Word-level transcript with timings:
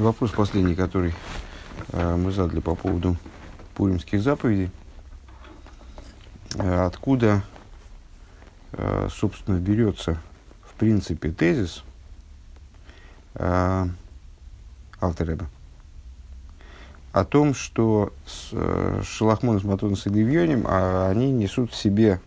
Вопрос 0.00 0.30
последний, 0.30 0.74
который 0.74 1.12
э, 1.92 2.16
мы 2.16 2.32
задали 2.32 2.60
по 2.60 2.74
поводу 2.74 3.18
пуримских 3.74 4.22
заповедей. 4.22 4.70
Э, 6.54 6.86
откуда, 6.86 7.42
э, 8.72 9.08
собственно, 9.10 9.58
берется, 9.58 10.18
в 10.62 10.72
принципе, 10.78 11.30
тезис 11.30 11.84
э, 13.34 13.86
Алтереба 15.00 15.46
о 17.12 17.26
том, 17.26 17.52
что 17.52 18.14
с, 18.24 18.48
э, 18.52 19.02
Шалахмон 19.04 19.60
с 19.60 19.64
Матоном 19.64 19.96
с 19.96 20.06
Левьонем, 20.06 20.64
а, 20.66 21.10
они 21.10 21.30
несут 21.30 21.72
в 21.72 21.76
себе 21.76 22.20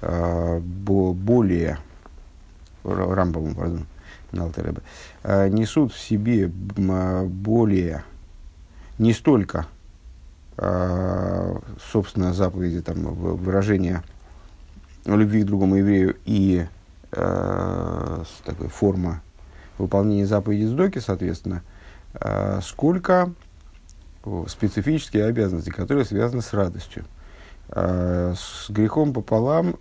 э, 0.00 0.58
бо, 0.58 1.12
более, 1.12 1.80
Рамбовым, 2.82 3.54
пардон, 3.54 3.86
несут 5.48 5.92
в 5.92 5.98
себе 5.98 6.48
более, 6.48 8.04
не 8.98 9.12
столько, 9.12 9.66
э, 10.56 11.58
собственно, 11.92 12.32
заповеди, 12.32 12.80
там, 12.80 13.14
выражения 13.14 14.02
любви 15.06 15.42
к 15.42 15.46
другому 15.46 15.76
еврею 15.76 16.16
и 16.24 16.66
э, 17.12 18.24
такой 18.44 18.68
форма 18.68 19.22
выполнения 19.78 20.26
заповеди 20.26 20.64
Сдоки, 20.64 20.98
соответственно, 20.98 21.62
сколько 22.60 23.32
специфические 24.48 25.24
обязанности, 25.24 25.70
которые 25.70 26.04
связаны 26.04 26.42
с 26.42 26.52
радостью. 26.52 27.04
С 27.70 28.68
грехом 28.68 29.14
пополам 29.14 29.76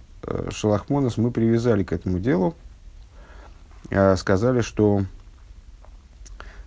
Шалахмонос 0.52 1.18
мы 1.18 1.32
привязали 1.32 1.84
к 1.84 1.92
этому 1.92 2.20
делу, 2.20 2.56
Э, 2.60 2.69
сказали, 4.18 4.62
что 4.62 5.04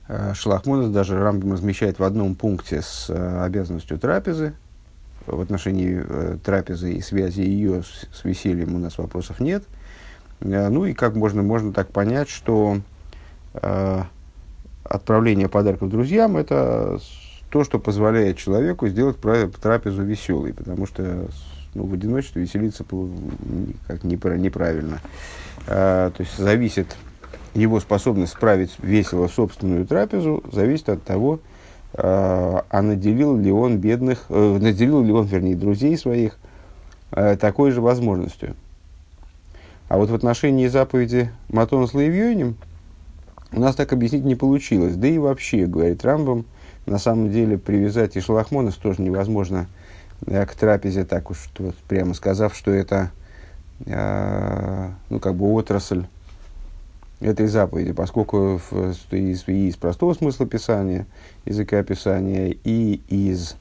э, 0.08 0.34
Шалахмонес 0.34 0.90
даже 0.90 1.18
Рамбам 1.18 1.52
размещает 1.52 1.98
в 1.98 2.04
одном 2.04 2.34
пункте 2.34 2.82
с 2.82 3.06
э, 3.08 3.42
обязанностью 3.44 3.98
трапезы. 3.98 4.54
В 5.26 5.40
отношении 5.40 6.02
трапезы 6.38 6.94
и 6.94 7.00
связи 7.00 7.42
ее 7.42 7.84
с, 7.84 8.24
весельем 8.24 8.74
у 8.74 8.78
нас 8.78 8.98
вопросов 8.98 9.38
нет. 9.38 9.62
Ну 10.40 10.84
и 10.84 10.94
как 10.94 11.14
можно, 11.14 11.42
можно 11.42 11.72
так 11.72 11.92
понять, 11.92 12.28
что 12.28 12.78
э, 13.54 14.02
отправление 14.82 15.48
подарков 15.48 15.90
друзьям 15.90 16.36
это 16.36 16.98
то, 17.50 17.64
что 17.64 17.78
позволяет 17.78 18.38
человеку 18.38 18.88
сделать 18.88 19.18
трапезу 19.60 20.02
веселой, 20.02 20.54
потому 20.54 20.86
что 20.86 21.28
ну, 21.74 21.84
в 21.84 21.94
одиночестве 21.94 22.42
веселиться 22.42 22.84
как 23.86 24.04
неправильно. 24.04 25.00
Э, 25.66 26.10
то 26.16 26.22
есть 26.22 26.36
зависит 26.36 26.96
его 27.54 27.80
способность 27.80 28.32
справить 28.32 28.76
весело 28.78 29.28
собственную 29.28 29.86
трапезу 29.86 30.42
зависит 30.50 30.88
от 30.88 31.02
того, 31.02 31.40
э, 31.94 31.98
а 32.02 32.82
наделил 32.82 33.36
ли 33.36 33.52
он 33.52 33.78
бедных, 33.78 34.24
э, 34.28 34.58
наделил 34.58 35.02
ли 35.02 35.12
он, 35.12 35.26
вернее, 35.26 35.56
друзей 35.56 35.96
своих 35.98 36.38
э, 37.10 37.36
такой 37.36 37.70
же 37.70 37.80
возможностью. 37.80 38.56
А 39.88 39.98
вот 39.98 40.08
в 40.08 40.14
отношении 40.14 40.66
заповеди 40.68 41.30
Матон 41.48 41.86
с 41.86 41.92
Лаевьёнем 41.92 42.56
у 43.52 43.60
нас 43.60 43.74
так 43.74 43.92
объяснить 43.92 44.24
не 44.24 44.34
получилось. 44.34 44.96
Да 44.96 45.06
и 45.06 45.18
вообще, 45.18 45.66
говорит 45.66 46.02
Рамбам, 46.04 46.46
на 46.86 46.98
самом 46.98 47.30
деле 47.30 47.58
привязать 47.58 48.16
и 48.16 48.20
Шалахмонес 48.20 48.74
тоже 48.76 49.02
невозможно 49.02 49.66
к 50.24 50.54
трапезе, 50.58 51.04
так 51.04 51.30
уж 51.30 51.50
вот, 51.58 51.74
прямо 51.88 52.14
сказав, 52.14 52.56
что 52.56 52.70
это 52.70 53.10
ну, 53.84 55.18
как 55.20 55.34
бы 55.34 55.52
отрасль 55.52 56.04
этой 57.22 57.46
заповеди, 57.46 57.92
поскольку 57.92 58.60
из, 59.10 59.48
из 59.48 59.76
простого 59.76 60.14
смысла 60.14 60.46
Писания, 60.46 61.06
языка 61.44 61.82
Писания 61.82 62.56
и 62.64 63.00
из 63.08 63.56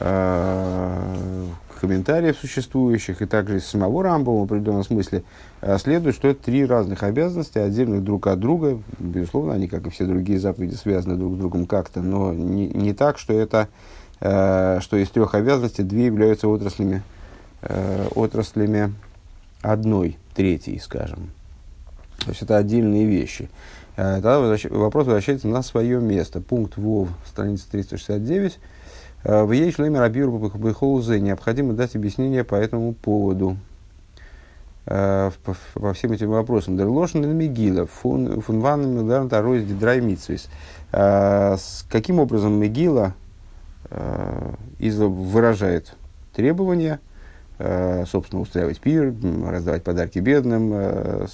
э, 0.00 1.46
комментариев 1.80 2.36
существующих, 2.36 3.22
и 3.22 3.26
также 3.26 3.58
из 3.58 3.66
самого 3.66 4.02
Рамбова 4.02 4.40
в 4.40 4.44
определенном 4.44 4.84
смысле, 4.84 5.22
э, 5.60 5.78
следует, 5.78 6.14
что 6.14 6.28
это 6.28 6.44
три 6.44 6.66
разных 6.66 7.02
обязанности, 7.02 7.58
отдельных 7.58 8.02
друг 8.02 8.26
от 8.26 8.40
друга. 8.40 8.80
Безусловно, 8.98 9.54
они, 9.54 9.68
как 9.68 9.86
и 9.86 9.90
все 9.90 10.04
другие 10.04 10.38
заповеди, 10.38 10.74
связаны 10.74 11.16
друг 11.16 11.34
с 11.34 11.38
другом 11.38 11.66
как-то, 11.66 12.02
но 12.02 12.34
не, 12.34 12.68
не 12.68 12.92
так, 12.92 13.18
что 13.18 13.32
это 13.32 13.68
э, 14.20 14.80
что 14.80 14.96
из 14.96 15.08
трех 15.10 15.34
обязанностей 15.34 15.82
две 15.82 16.06
являются 16.06 16.52
отраслями, 16.52 17.02
отраслями 18.14 18.94
одной, 19.62 20.18
третьей, 20.34 20.78
скажем. 20.78 21.30
То 22.26 22.32
есть 22.32 22.42
это 22.42 22.56
отдельные 22.56 23.06
вещи. 23.06 23.48
Э, 23.96 24.14
тогда 24.20 24.40
вопрос 24.70 25.06
возвращается 25.06 25.46
на 25.46 25.62
свое 25.62 26.00
место. 26.00 26.40
Пункт 26.40 26.76
ВОВ, 26.76 27.08
страница 27.24 27.70
369. 27.70 28.58
Э, 29.22 29.44
в 29.44 29.52
ей 29.52 29.70
шлеме 29.70 30.00
Рабир 30.00 30.28
Бехолзе 30.28 31.20
необходимо 31.20 31.72
дать 31.72 31.94
объяснение 31.94 32.42
по 32.42 32.56
этому 32.56 32.94
поводу. 32.94 33.56
Э, 34.86 35.30
по, 35.44 35.56
по 35.74 35.92
всем 35.92 36.10
этим 36.10 36.30
вопросам. 36.30 36.76
Дерлошен 36.76 37.22
и 37.22 37.28
Мегила, 37.28 37.86
фун 37.86 38.40
ван 38.40 38.92
Мегарн 38.92 39.28
Таройс. 39.28 39.62
Каким 41.88 42.18
образом 42.18 42.54
Мегила 42.54 43.14
выражает 44.80 45.94
требования, 46.34 46.98
собственно, 47.56 48.42
устраивать 48.42 48.80
пир, 48.80 49.14
раздавать 49.48 49.84
подарки 49.84 50.18
бедным, 50.18 51.28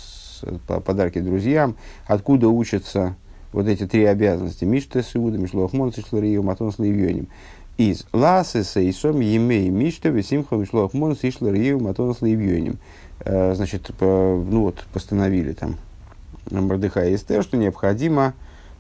подарки 0.67 1.21
друзьям, 1.21 1.77
откуда 2.07 2.49
учатся 2.49 3.17
вот 3.53 3.67
эти 3.67 3.87
три 3.87 4.05
обязанности. 4.05 4.65
Мишта 4.65 5.03
Сиуда, 5.03 5.39
Мишлохмон, 5.39 5.93
Сишларию, 5.93 6.43
Матон 6.43 6.73
с 6.73 6.79
Левьоним. 6.79 7.29
Из 7.79 8.07
Ласеса 8.13 8.81
и 8.81 8.93
Сом 8.93 9.21
Емей 9.21 9.69
Мишта, 9.69 10.09
Весимха, 10.11 10.57
Мишлохмон, 10.57 11.17
Сишларию, 11.17 11.81
Матон 11.81 12.15
с 12.15 12.23
Левьоним. 12.23 12.79
Э, 13.21 13.55
значит, 13.55 13.91
ну 14.01 14.61
вот, 14.63 14.85
постановили 14.93 15.53
там 15.53 15.77
Мордыха 16.51 17.07
и 17.07 17.15
Эстер, 17.15 17.43
что 17.43 17.57
необходимо, 17.57 18.35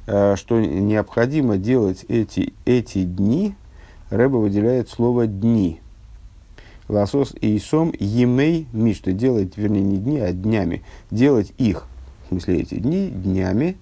э, 0.06 0.36
что 0.36 0.60
необходимо 0.60 1.56
делать 1.56 2.04
эти, 2.08 2.52
эти 2.64 3.04
дни, 3.04 3.54
Рэба 4.10 4.36
выделяет 4.36 4.90
слово 4.90 5.26
«дни», 5.26 5.80
Ласос 6.88 7.34
и 7.40 7.56
Исом 7.56 7.92
Емей 7.98 8.66
Мишта. 8.72 9.12
Делать, 9.12 9.56
вернее, 9.56 9.82
не 9.82 9.96
дни, 9.96 10.18
а 10.18 10.32
днями. 10.32 10.82
Делать 11.10 11.52
их, 11.58 11.86
в 12.24 12.28
смысле 12.28 12.60
эти 12.60 12.74
дни, 12.76 13.08
днями. 13.08 13.76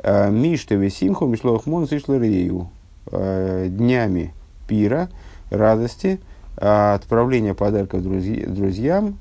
А, 0.00 0.30
Мишта 0.30 0.74
Весимху 0.74 1.26
Мишлохмон 1.26 1.88
Сишларею. 1.88 2.68
А, 3.10 3.68
днями 3.68 4.34
пира, 4.68 5.08
радости, 5.50 6.20
а, 6.56 6.94
отправления 6.94 7.54
подарков 7.54 8.02
друзьям 8.02 9.18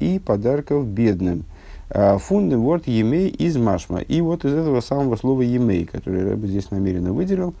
и 0.00 0.18
подарков 0.24 0.86
бедным. 0.86 1.44
Фунды 1.90 2.56
ворд 2.56 2.86
емей 2.86 3.28
из 3.28 3.58
машма. 3.58 3.98
И 3.98 4.22
вот 4.22 4.46
из 4.46 4.54
этого 4.54 4.80
самого 4.80 5.16
слова 5.16 5.42
емей, 5.42 5.84
которое 5.84 6.30
я 6.30 6.36
бы 6.36 6.46
здесь 6.46 6.70
намеренно 6.70 7.12
выделил, 7.12 7.52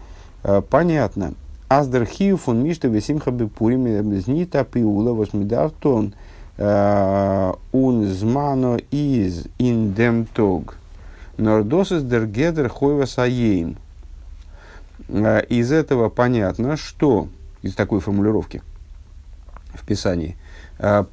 понятно, 0.70 1.34
Аздер 1.78 2.04
хию 2.04 2.36
фон 2.36 2.62
мишта 2.62 2.88
весимха 2.88 3.30
бепурим 3.30 4.20
знита 4.20 4.62
пиула 4.62 5.12
восмидартон 5.12 6.14
ун 6.58 8.06
змано 8.06 8.76
из 8.90 9.46
индем 9.56 10.26
тог. 10.26 10.76
Нордосис 11.38 12.02
дер 12.02 12.26
гедер 12.26 12.68
хойва 12.68 13.06
саейн. 13.06 13.78
Из 15.08 15.72
этого 15.72 16.10
понятно, 16.10 16.76
что, 16.76 17.28
из 17.62 17.74
такой 17.74 18.00
формулировки 18.00 18.60
в 19.72 19.86
Писании, 19.86 20.36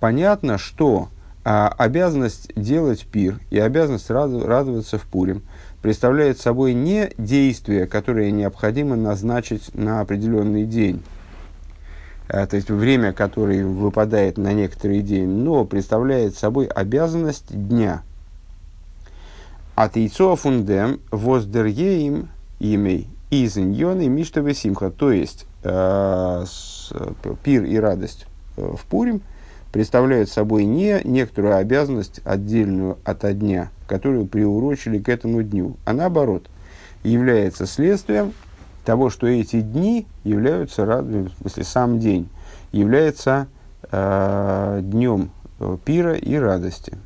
понятно, 0.02 0.58
что 0.58 1.08
обязанность 1.58 2.52
делать 2.56 3.06
пир 3.06 3.40
и 3.50 3.60
обязанность 3.60 4.10
радоваться 4.10 4.98
в 4.98 5.04
Пурим– 5.04 5.44
представляет 5.82 6.40
собой 6.40 6.74
не 6.74 7.12
действие, 7.18 7.88
которое 7.88 8.32
необходимо 8.32 8.96
назначить 8.96 9.74
на 9.74 10.02
определенный 10.02 10.66
день, 10.66 11.02
а, 12.28 12.46
то 12.46 12.56
есть 12.56 12.70
время, 12.70 13.14
которое 13.14 13.66
выпадает 13.66 14.38
на 14.38 14.54
некоторый 14.54 15.02
день, 15.02 15.28
но 15.28 15.66
представляет 15.66 16.36
собой 16.36 16.66
обязанность 16.66 17.48
дня. 17.50 18.04
От 19.76 19.96
яйцо 19.96 20.36
фундем 20.36 21.00
воздерьеем 21.10 22.30
имей 22.60 23.08
изеньон 23.32 24.02
и 24.02 24.10
миштове 24.10 24.54
симха, 24.54 24.90
то 24.90 25.12
есть 25.12 25.46
э, 25.64 26.44
с, 26.46 26.92
пир 27.44 27.64
и 27.64 27.78
радость 27.78 28.26
э, 28.58 28.74
в 28.76 28.84
Пурим 28.86 29.22
представляют 29.72 30.30
собой 30.30 30.66
не 30.66 31.02
некоторую 31.04 31.58
обязанность 31.58 32.22
отдельную 32.24 32.98
от 33.04 33.38
дня, 33.38 33.70
которую 33.88 34.26
приурочили 34.26 35.00
к 35.00 35.10
этому 35.10 35.44
дню, 35.44 35.76
а 35.86 35.94
наоборот, 35.94 36.50
является 37.04 37.66
следствием 37.66 38.34
того, 38.86 39.10
что 39.10 39.28
эти 39.28 39.62
дни 39.62 40.08
являются, 40.24 40.86
в 40.86 41.30
смысле, 41.42 41.64
сам 41.64 42.00
день 42.00 42.30
является 42.72 43.48
э, 43.92 44.80
днем 44.84 45.32
э, 45.60 45.78
пира 45.84 46.14
и 46.14 46.36
радости. 46.36 46.98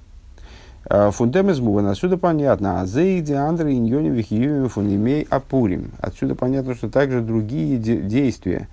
Фундем 0.89 1.49
из 1.49 1.61
Муван, 1.61 1.87
отсюда 1.87 2.17
понятно. 2.17 2.81
А 2.81 2.85
зейди 2.85 3.31
андре 3.31 3.73
иньони 3.73 4.09
вихиюми 4.09 4.67
фундимей 4.67 5.25
апурим. 5.29 5.91
Отсюда 5.99 6.35
понятно, 6.35 6.75
что 6.75 6.89
также 6.89 7.21
другие 7.21 7.77
де- 7.77 8.01
действия, 8.01 8.67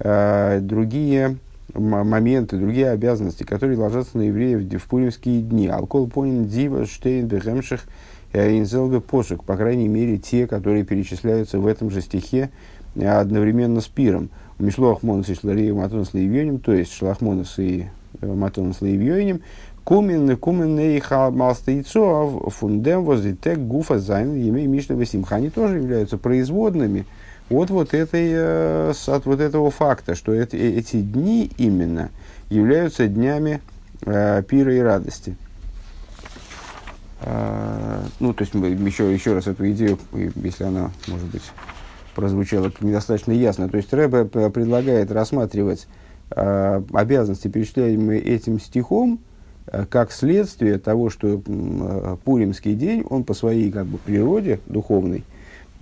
э, 0.00 0.58
другие 0.60 1.36
моменты, 1.74 2.58
другие 2.58 2.90
обязанности, 2.90 3.44
которые 3.44 3.78
ложатся 3.78 4.18
на 4.18 4.22
евреев 4.22 4.82
в 4.82 4.88
пуримские 4.88 5.42
дни. 5.42 5.68
Алкол 5.68 6.08
понин 6.08 6.46
дива 6.46 6.86
штейн 6.86 7.26
бехемших 7.26 7.84
инзелбе 8.32 9.00
пошек. 9.00 9.42
По 9.44 9.56
крайней 9.56 9.88
мере, 9.88 10.18
те, 10.18 10.46
которые 10.46 10.84
перечисляются 10.84 11.58
в 11.58 11.66
этом 11.66 11.90
же 11.90 12.00
стихе 12.00 12.50
одновременно 12.94 13.80
с 13.80 13.86
пиром. 13.86 14.30
Мишлох 14.58 15.02
монос 15.02 15.28
и 15.28 15.34
шларею 15.34 15.76
матон 15.76 16.04
с 16.04 16.10
то 16.10 16.72
есть 16.72 16.92
шлахмонос 16.92 17.58
и 17.58 17.86
מתנות 18.20 18.80
קומען, 19.84 20.36
קומען 20.36 21.00
אויך 21.00 21.50
אלס 21.50 21.80
תוצאה, 21.80 22.50
פון 22.50 22.76
דעם 22.76 23.02
וואס 23.02 23.27
די 23.27 23.39
טעג 23.39 23.58
גופא 23.58 23.98
זיינען, 23.98 24.34
ימי 24.36 24.66
משתה 24.66 24.94
ושמחה. 24.94 25.34
Они 25.34 25.50
тоже 25.50 25.78
являются 25.78 26.18
производными 26.18 27.04
от 27.52 27.70
вот, 27.70 27.94
этой, 27.94 28.30
э, 28.32 28.92
от 29.06 29.26
вот 29.26 29.40
этого 29.40 29.70
факта, 29.70 30.14
что 30.14 30.32
эти, 30.32 30.56
эти 30.56 31.00
дни 31.00 31.50
именно 31.58 32.10
являются 32.50 33.06
днями 33.08 33.60
э, 34.04 34.42
пира 34.48 34.74
и 34.74 34.78
радости. 34.80 35.36
Э, 37.20 38.02
ну, 38.20 38.32
то 38.32 38.42
есть, 38.42 38.54
мы 38.54 38.68
еще, 38.68 39.12
еще 39.12 39.34
раз 39.34 39.46
эту 39.46 39.70
идею, 39.70 39.98
если 40.12 40.64
она, 40.64 40.90
может 41.06 41.26
быть, 41.26 41.42
прозвучала 42.14 42.72
недостаточно 42.80 43.32
ясно. 43.32 43.68
То 43.68 43.76
есть, 43.76 43.92
Рэбе 43.92 44.24
предлагает 44.24 45.10
рассматривать 45.10 45.86
э, 46.30 46.82
обязанности, 46.92 47.48
перечисляемые 47.48 48.20
этим 48.20 48.60
стихом, 48.60 49.20
Э, 49.66 49.86
как 49.88 50.12
следствие 50.12 50.78
того, 50.78 51.10
что 51.10 51.42
э, 51.44 52.16
Пуримский 52.24 52.74
день, 52.74 53.04
он 53.08 53.24
по 53.24 53.34
своей 53.34 53.70
как 53.70 53.86
бы, 53.86 53.98
природе 53.98 54.60
духовной, 54.66 55.18
э, 55.18 55.22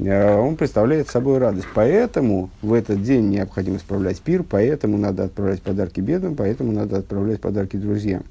он 0.01 0.57
представляет 0.57 1.09
собой 1.09 1.39
радость. 1.39 1.67
Поэтому 1.75 2.51
в 2.63 2.73
этот 2.73 3.03
день 3.03 3.29
необходимо 3.29 3.79
справлять 3.79 4.21
пир, 4.21 4.43
поэтому 4.43 4.97
надо 4.99 5.25
отправлять 5.25 5.63
подарки 5.63 6.01
бедным, 6.01 6.37
поэтому 6.37 6.73
надо 6.73 6.99
отправлять 6.99 7.41
подарки 7.41 7.77
друзьям. 7.77 8.23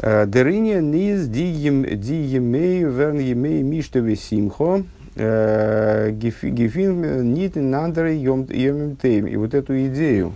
Дерыня 0.00 0.80
низ 0.80 1.26
диемей 1.26 2.84
верн 2.84 3.18
емей 3.18 3.62
миштове 3.62 4.16
симхо 4.16 4.82
гефин 6.10 7.32
нит 7.32 7.54
нандре 7.56 8.16
йом 8.16 8.42
И 8.44 9.36
вот 9.36 9.54
эту 9.54 9.86
идею 9.86 10.32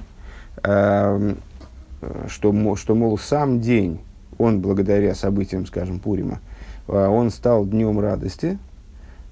что, 2.29 2.77
что, 2.77 2.95
мол, 2.95 3.19
сам 3.19 3.61
день, 3.61 4.01
он 4.39 4.61
благодаря 4.61 5.15
событиям, 5.15 5.67
скажем, 5.67 5.99
Пурима, 5.99 6.41
он 6.87 7.31
стал 7.31 7.67
днем 7.67 7.99
радости, 8.01 8.57
э, 8.57 8.68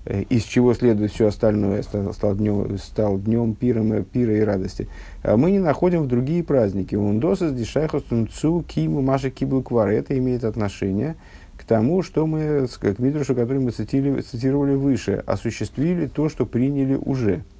из 0.06 0.44
чего 0.44 0.74
следует 0.74 1.12
все 1.12 1.28
остальное, 1.28 1.82
стал, 1.82 2.34
днем, 2.34 2.78
стал 2.78 3.18
днем 3.18 3.54
пира, 3.54 4.02
пира 4.02 4.36
и 4.36 4.40
радости, 4.40 4.88
а 5.22 5.36
мы 5.36 5.50
не 5.50 5.58
находим 5.58 6.02
в 6.02 6.08
другие 6.08 6.42
праздники. 6.44 6.94
Ундоса, 6.94 7.50
Дишайхос, 7.50 8.04
Тунцу, 8.04 8.64
Киму, 8.66 9.02
Маша, 9.02 9.30
Кибл, 9.30 9.62
Квар. 9.62 9.88
Это 9.88 10.16
имеет 10.16 10.44
отношение 10.44 11.16
к 11.56 11.64
тому, 11.64 12.02
что 12.02 12.26
мы, 12.26 12.68
к 12.68 12.98
мидрашу, 12.98 13.34
который 13.34 13.58
мы 13.58 13.70
цитировали, 13.70 14.22
цитировали 14.22 14.74
выше, 14.74 15.22
осуществили 15.26 16.06
то, 16.06 16.28
что 16.28 16.46
приняли 16.46 16.94
уже– 16.94 17.42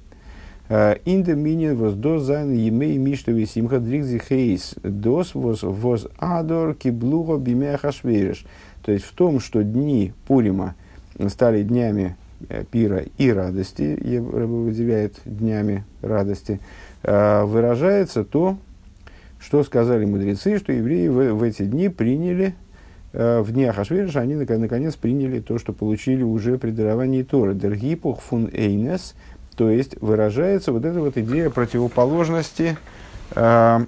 אין 0.69 1.33
דעם 1.33 1.52
ענין 1.52 1.77
וואס 1.77 1.93
דא 1.93 2.19
זיינען 2.19 2.53
ימי 2.53 2.97
משתה 2.97 3.45
ושמחה 3.45 3.79
דריקט 3.79 4.17
זיך 4.19 4.47
אויס 4.47 4.75
דאס 4.83 5.33
וואס 5.33 5.63
וואס 5.63 6.07
הדר 6.17 6.75
קבלוה 6.75 7.37
בימי 7.37 7.77
אחשורוש. 7.77 8.45
То 8.83 8.91
есть 8.91 9.05
в 9.05 9.13
том, 9.13 9.39
что 9.39 9.63
дни 9.63 10.13
Пурима 10.27 10.75
стали 11.29 11.63
днями 11.63 12.17
э, 12.17 12.26
пира 12.71 13.03
и 13.17 13.31
радости, 13.31 13.97
выделяет 14.19 15.15
днями 15.25 15.83
радости, 16.01 16.59
э, 17.03 17.43
выражается 17.43 18.23
то, 18.23 18.57
что 19.39 19.63
сказали 19.63 20.05
мудрецы, 20.05 20.57
что 20.57 20.71
евреи 20.71 21.07
в, 21.07 21.33
в 21.33 21.43
эти 21.43 21.63
дни 21.63 21.89
приняли, 21.89 22.55
э, 23.13 23.41
в 23.41 23.51
дни 23.51 23.65
Ахашвериша, 23.65 24.21
они 24.21 24.35
наконец 24.35 24.95
приняли 24.95 25.39
то, 25.39 25.57
что 25.57 25.73
получили 25.73 26.23
уже 26.23 26.57
при 26.57 26.71
даровании 26.71 27.23
Торы. 27.23 27.53
Дергипух 27.53 28.21
фун 28.21 28.49
эйнес– 28.51 29.13
то 29.57 29.71
есть 29.71 29.99
выражается 30.01 30.71
вот 30.71 30.85
эта 30.85 30.99
вот 31.01 31.17
идея 31.17 31.49
противоположности, 31.49 32.77
э, 33.35 33.85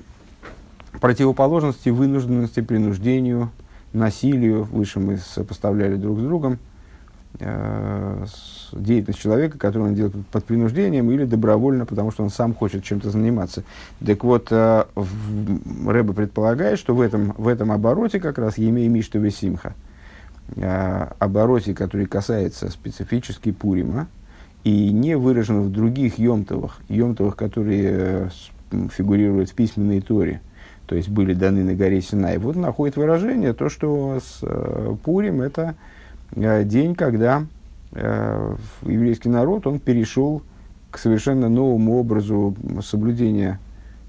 противоположности 0.99 1.89
вынужденности, 1.89 2.61
принуждению, 2.61 3.51
насилию. 3.93 4.63
Выше 4.63 4.99
мы 4.99 5.17
сопоставляли 5.17 5.95
друг 5.95 6.19
с 6.19 6.23
другом 6.23 6.53
э, 6.53 6.57
деятельность 7.39 9.19
человека, 9.19 9.57
которую 9.57 9.89
он 9.89 9.95
делает 9.95 10.15
под 10.27 10.43
принуждением 10.45 11.09
или 11.11 11.25
добровольно, 11.25 11.85
потому 11.85 12.11
что 12.11 12.23
он 12.23 12.29
сам 12.29 12.53
хочет 12.53 12.83
чем-то 12.83 13.11
заниматься. 13.11 13.63
Так 14.05 14.23
вот, 14.23 14.47
э, 14.51 14.85
Рэба 15.85 16.13
предполагает, 16.13 16.79
что 16.79 16.95
в 16.95 17.01
этом, 17.01 17.33
в 17.37 17.47
этом 17.47 17.71
обороте 17.71 18.19
как 18.19 18.37
раз 18.37 18.57
Емей 18.57 18.87
Мишта 18.87 19.19
Весимха, 19.19 19.73
э, 20.55 21.07
обороте, 21.19 21.73
который 21.73 22.07
касается 22.07 22.69
специфически 22.69 23.51
Пурима, 23.51 24.07
и 24.63 24.91
не 24.91 25.15
выражено 25.15 25.61
в 25.61 25.71
других 25.71 26.19
йомтовых, 26.19 26.79
йомтовых, 26.89 27.35
которые 27.35 27.89
э, 27.91 28.29
фигурируют 28.91 29.51
в 29.51 29.53
письменной 29.53 30.01
торе, 30.01 30.41
то 30.85 30.95
есть 30.95 31.09
были 31.09 31.33
даны 31.33 31.63
на 31.63 31.75
горе 31.75 32.01
Синай. 32.01 32.37
Вот 32.39 32.55
находит 32.55 32.97
выражение 32.97 33.53
то, 33.53 33.69
что 33.69 34.19
с 34.19 34.39
э, 34.41 34.95
Пурим 35.03 35.41
это 35.41 35.61
э, 35.61 35.98
день, 36.63 36.95
когда 36.95 37.45
э, 37.91 38.55
еврейский 38.83 39.29
народ 39.29 39.67
он 39.67 39.79
перешел 39.79 40.43
к 40.91 40.97
совершенно 40.97 41.49
новому 41.49 41.99
образу 41.99 42.55
соблюдения 42.83 43.59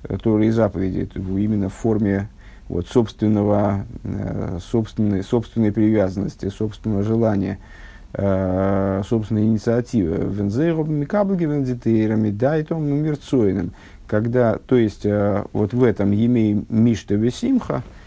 э, 0.03 0.17
Торы 0.19 0.47
и 0.47 0.51
заповедей, 0.51 1.11
именно 1.15 1.69
в 1.69 1.75
форме 1.75 2.29
вот, 2.69 2.89
собственного, 2.89 3.85
э, 4.05 4.59
собственной, 4.61 5.23
собственной 5.23 5.73
привязанности, 5.73 6.49
собственного 6.49 7.03
желания– 7.03 7.59
э, 8.13 9.03
собственной 9.07 9.45
инициативы. 9.45 10.17
Мирцойным. 13.03 13.73
Когда, 14.07 14.59
то 14.59 14.77
есть, 14.77 15.07
э, 15.07 15.45
вот 15.53 15.73
в 15.73 15.85
этом 15.85 16.11
емей 16.11 16.65
мишта 16.69 17.15
весимха, 17.15 17.83
э, 17.85 18.00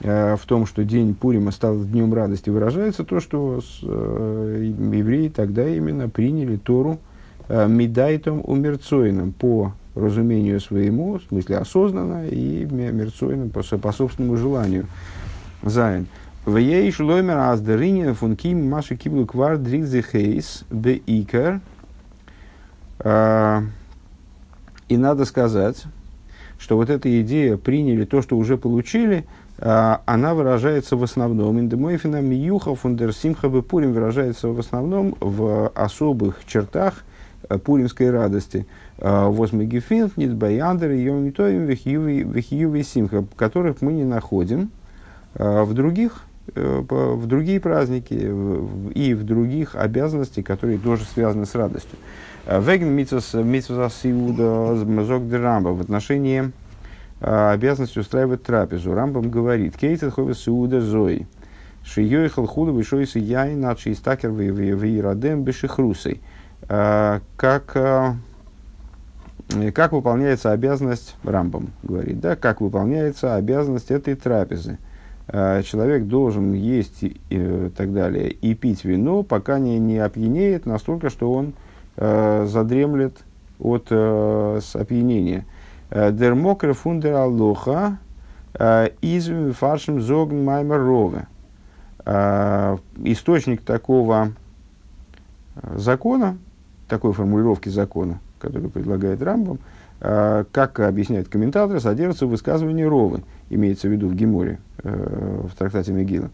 в 0.00 0.40
том, 0.46 0.66
что 0.66 0.84
день 0.84 1.14
Пурима 1.14 1.50
стал 1.50 1.78
днем 1.78 2.12
радости, 2.12 2.50
выражается 2.50 3.02
то, 3.04 3.18
что 3.20 3.60
э, 3.82 4.72
евреи 4.92 5.28
тогда 5.28 5.66
именно 5.66 6.08
приняли 6.08 6.56
Тору 6.56 6.98
э, 7.48 7.66
медайтом 7.66 8.42
умерцойным 8.44 9.32
по 9.32 9.72
разумению 9.94 10.60
своему, 10.60 11.18
в 11.18 11.22
смысле 11.22 11.58
осознанно, 11.58 12.26
и 12.28 12.66
мерцойным 12.66 13.48
по, 13.48 13.62
по 13.62 13.92
собственному 13.92 14.36
желанию. 14.36 14.86
Зайн. 15.62 16.06
В 16.44 16.58
ей 16.58 16.92
шлоймер 16.92 17.38
аздеринин 17.38 18.14
фун 18.14 18.36
ким 18.36 18.68
маши 18.68 18.96
киблу 18.96 19.26
квар 19.26 19.56
дригзи 19.56 20.02
хейс 20.02 20.64
бе 20.70 21.00
икер. 21.06 21.60
И 24.88 24.96
надо 24.96 25.24
сказать, 25.24 25.84
что 26.58 26.76
вот 26.76 26.90
эта 26.90 27.20
идея 27.22 27.56
приняли 27.56 28.04
то, 28.04 28.22
что 28.22 28.36
уже 28.38 28.56
получили, 28.56 29.24
она 29.58 30.34
выражается 30.34 30.96
в 30.96 31.02
основном, 31.02 31.58
индемойфина 31.58 32.20
миюха 32.20 32.74
фундер 32.74 33.12
симха 33.12 33.48
пурим 33.48 33.92
выражается 33.92 34.48
в 34.48 34.58
основном 34.58 35.16
в 35.20 35.68
особых 35.74 36.44
чертах 36.46 37.04
э, 37.48 37.56
пуримской 37.58 38.10
радости. 38.10 38.66
А, 38.98 39.30
Возмегефинт, 39.30 40.16
нидбаяндер, 40.16 40.90
йом 40.90 41.24
вехиюви 41.24 42.82
симха, 42.82 43.24
которых 43.36 43.80
мы 43.80 43.92
не 43.92 44.04
находим 44.04 44.70
в 45.34 45.72
других 45.74 46.26
Э, 46.54 46.84
в 46.88 47.26
другие 47.26 47.58
праздники 47.58 48.14
и 48.14 49.14
в 49.14 49.24
других 49.24 49.74
обязанностей, 49.74 50.42
которые 50.42 50.78
тоже 50.78 51.04
связаны 51.04 51.44
с 51.44 51.54
радостью. 51.54 51.98
Веген 52.46 52.92
митсвас 52.92 53.94
сиуда 54.00 54.76
змазок 54.76 55.22
рамба 55.32 55.70
в 55.70 55.80
отношении 55.80 56.52
э, 57.20 57.50
обязанности 57.52 57.98
устраивать 57.98 58.42
трапезу. 58.42 58.94
Рамбам 58.94 59.30
говорит, 59.30 59.76
кейтет 59.76 60.14
ховес 60.14 60.40
сиуда 60.40 60.80
зои. 60.80 61.26
Шиёйхал 61.84 62.46
худа 62.46 62.72
вышойся 62.72 63.18
яй 63.18 63.54
начи 63.54 63.92
истакер 63.92 64.30
вейрадем 64.30 65.44
бешихрусой. 65.44 66.20
Как, 66.66 67.22
как 67.36 68.16
выполняется 69.92 70.50
обязанность, 70.50 71.14
Рамбам 71.22 71.70
говорит, 71.84 72.18
да, 72.18 72.34
как 72.34 72.60
выполняется 72.60 73.36
обязанность 73.36 73.92
этой 73.92 74.16
трапезы. 74.16 74.78
Э, 75.28 75.62
человек 75.64 76.04
должен 76.04 76.52
есть 76.52 77.02
и, 77.02 77.20
и 77.30 77.70
так 77.76 77.92
далее 77.92 78.30
и 78.30 78.54
пить 78.54 78.84
вино, 78.84 79.22
пока 79.22 79.58
не, 79.58 79.78
не 79.78 79.98
опьянеет 79.98 80.66
настолько, 80.66 81.10
что 81.10 81.32
он 81.32 81.54
э, 81.96 82.46
задремлет 82.48 83.16
от 83.58 83.86
э, 83.90 84.60
опьянения. 84.74 85.44
Э, 85.90 86.12
Дермокер 86.12 86.74
фундер 86.74 87.14
аллоха 87.14 87.98
э, 88.54 88.88
из 89.00 89.28
фаршем 89.56 90.00
зогн 90.00 90.42
маймер 90.44 90.78
рове. 90.82 91.26
А, 92.08 92.78
источник 93.02 93.62
такого 93.62 94.30
закона, 95.74 96.38
такой 96.88 97.12
формулировки 97.12 97.68
закона, 97.68 98.20
который 98.38 98.70
предлагает 98.70 99.20
Рамбам, 99.22 99.58
как 99.98 100.78
объясняют 100.78 101.26
комментаторы, 101.26 101.80
содержится 101.80 102.26
в 102.26 102.30
высказывании 102.30 102.84
Ровы, 102.84 103.22
имеется 103.50 103.88
в 103.88 103.90
виду 103.90 104.06
в 104.06 104.14
Геморе, 104.14 104.60
в 104.84 105.50
трактате 105.58 105.90
Мегила. 105.90 106.30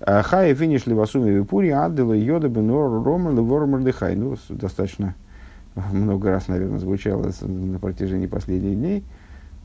Хай 0.00 0.54
финиш 0.54 0.86
левасуми 0.86 1.30
випури 1.30 1.70
аддела 1.70 2.12
йода 2.12 2.48
бенор 2.48 3.02
рома 3.02 3.32
левор 3.32 3.66
мордыхай. 3.66 4.14
Ну, 4.14 4.36
достаточно 4.48 5.16
много 5.92 6.30
раз, 6.30 6.48
наверное, 6.48 6.78
звучало 6.78 7.30
на 7.42 7.78
протяжении 7.78 8.26
последних 8.26 8.74
дней 8.76 9.04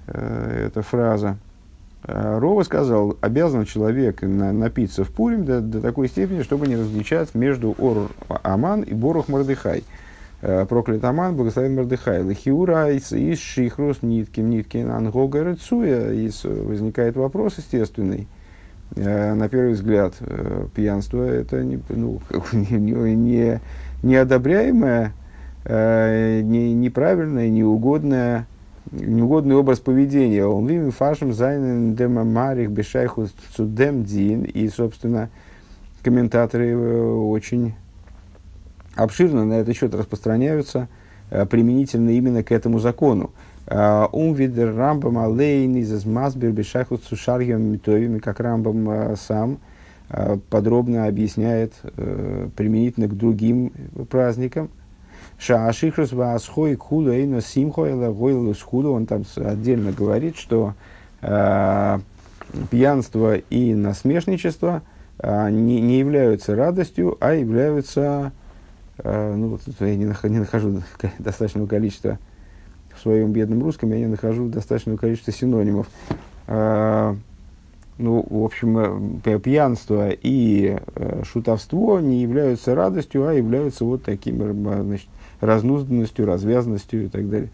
эта 0.07 0.81
фраза. 0.81 1.37
Рова 2.03 2.63
сказал, 2.63 3.15
обязан 3.21 3.65
человек 3.65 4.23
на, 4.23 4.51
напиться 4.51 5.03
в 5.03 5.11
Пурим 5.11 5.45
до, 5.45 5.61
до 5.61 5.81
такой 5.81 6.07
степени, 6.07 6.41
чтобы 6.41 6.67
не 6.67 6.75
различать 6.75 7.35
между 7.35 7.75
Ор 7.77 8.09
Аман 8.41 8.81
и 8.81 8.93
Борух 8.93 9.27
Мордыхай. 9.27 9.83
Проклят 10.41 11.03
Аман, 11.03 11.35
благословен 11.35 11.75
Мордыхай. 11.75 12.23
Лахиура 12.23 12.91
из 12.91 13.39
Шихрус 13.39 14.01
Ниткин, 14.01 14.49
Ниткин 14.49 14.89
Ангога 14.89 15.43
Рецуя. 15.43 16.07
Возникает 16.43 17.15
вопрос 17.15 17.59
естественный. 17.59 18.27
На 18.95 19.47
первый 19.47 19.73
взгляд, 19.73 20.15
пьянство 20.73 21.23
это 21.23 21.63
не, 21.63 21.79
ну, 21.89 22.19
не, 22.51 23.15
не, 23.15 23.61
неодобряемое, 25.65 26.41
не, 26.41 26.73
неправильное, 26.73 27.49
неугодное 27.49 28.47
неугодный 28.91 29.55
образ 29.55 29.79
поведения. 29.79 30.45
Он 30.45 30.65
вим 30.67 30.91
фашем 30.91 31.33
зайнен 31.33 31.95
демамарих 31.95 32.69
бешайху 32.69 33.27
цудем 33.55 34.03
дин. 34.03 34.43
И, 34.43 34.67
собственно, 34.69 35.29
комментаторы 36.03 36.71
э, 36.71 37.13
очень 37.13 37.75
обширно 38.95 39.45
на 39.45 39.53
этот 39.53 39.77
счет 39.77 39.93
распространяются 39.93 40.87
э, 41.29 41.45
применительно 41.45 42.09
именно 42.09 42.43
к 42.43 42.51
этому 42.51 42.79
закону. 42.79 43.31
Э, 43.67 44.07
ум 44.11 44.33
видер 44.33 44.75
рамбам 44.75 45.19
алейн 45.19 45.75
из 45.75 46.03
масбер 46.03 46.51
бешайху 46.51 46.97
цушарьем 46.97 47.61
митовими, 47.71 48.19
как 48.19 48.39
рамбам 48.39 49.15
сам 49.15 49.59
подробно 50.49 51.05
объясняет 51.05 51.73
применительно 52.57 53.07
к 53.07 53.15
другим 53.15 53.71
праздникам– 54.09 54.69
Шаашихрус 55.41 56.11
ваасхой 56.11 56.75
куда 56.75 57.15
и 57.15 57.41
симхо 57.41 57.85
или 57.85 58.53
схуду. 58.53 58.93
Он 58.93 59.07
там 59.07 59.23
отдельно 59.37 59.91
говорит, 59.91 60.37
что 60.37 60.75
э, 61.21 61.99
пьянство 62.69 63.37
и 63.37 63.73
насмешничество 63.73 64.83
э, 65.17 65.49
не, 65.49 65.81
не 65.81 65.97
являются 65.97 66.55
радостью, 66.55 67.17
а 67.19 67.33
являются, 67.33 68.31
э, 68.99 69.35
ну 69.35 69.47
вот 69.49 69.61
я 69.79 69.95
не, 69.95 70.05
нах, 70.05 70.23
не 70.25 70.37
нахожу 70.37 70.83
достаточного 71.17 71.65
количества 71.65 72.19
в 72.95 73.01
своем 73.01 73.31
бедном 73.31 73.63
русском, 73.63 73.89
я 73.89 73.97
не 73.97 74.07
нахожу 74.07 74.47
достаточного 74.47 74.97
количества 74.97 75.33
синонимов. 75.33 75.87
Э, 76.45 77.15
ну, 77.97 78.23
в 78.29 78.43
общем, 78.43 79.21
э, 79.25 79.39
пьянство 79.39 80.09
и 80.11 80.77
э, 80.95 81.23
шутовство 81.23 81.97
не 81.97 82.21
являются 82.21 82.75
радостью, 82.75 83.27
а 83.27 83.33
являются 83.33 83.85
вот 83.85 84.03
таким, 84.03 84.37
значит, 84.63 85.07
разнузданностью, 85.41 86.25
развязанностью 86.25 87.05
и 87.05 87.07
так 87.09 87.29
далее. 87.29 87.49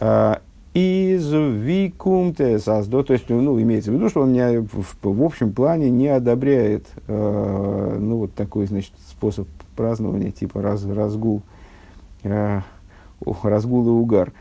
А, 0.00 0.40
из 0.72 1.32
викумте 1.32 2.58
создо, 2.58 3.02
то 3.02 3.12
есть, 3.12 3.28
ну, 3.28 3.60
имеется 3.60 3.90
в 3.90 3.94
виду, 3.94 4.08
что 4.08 4.22
он 4.22 4.32
не, 4.32 4.60
в, 4.60 4.96
в 5.02 5.22
общем 5.22 5.52
плане 5.52 5.90
не 5.90 6.08
одобряет, 6.08 6.86
э, 7.08 7.96
ну, 7.98 8.18
вот 8.18 8.34
такой, 8.34 8.66
значит, 8.66 8.92
способ 9.08 9.48
празднования, 9.74 10.30
типа 10.30 10.62
раз, 10.62 10.84
разгул, 10.84 11.42
э, 12.22 12.60
разгул 13.42 13.86
и 13.86 13.90
угар. 13.90 14.32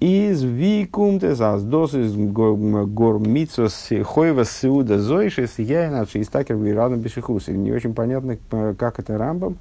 Из 0.00 0.42
викумте 0.42 1.34
создос 1.34 1.94
из 1.94 2.14
гормицос 2.14 3.88
хойва 4.04 4.44
сеуда 4.44 4.98
зойшис 4.98 5.58
яйна 5.58 6.04
шистакер 6.04 6.56
вирадом 6.56 7.00
бешихус. 7.00 7.48
Не 7.48 7.72
очень 7.72 7.94
понятно, 7.94 8.36
как 8.76 8.98
это 8.98 9.16
рамбам, 9.16 9.56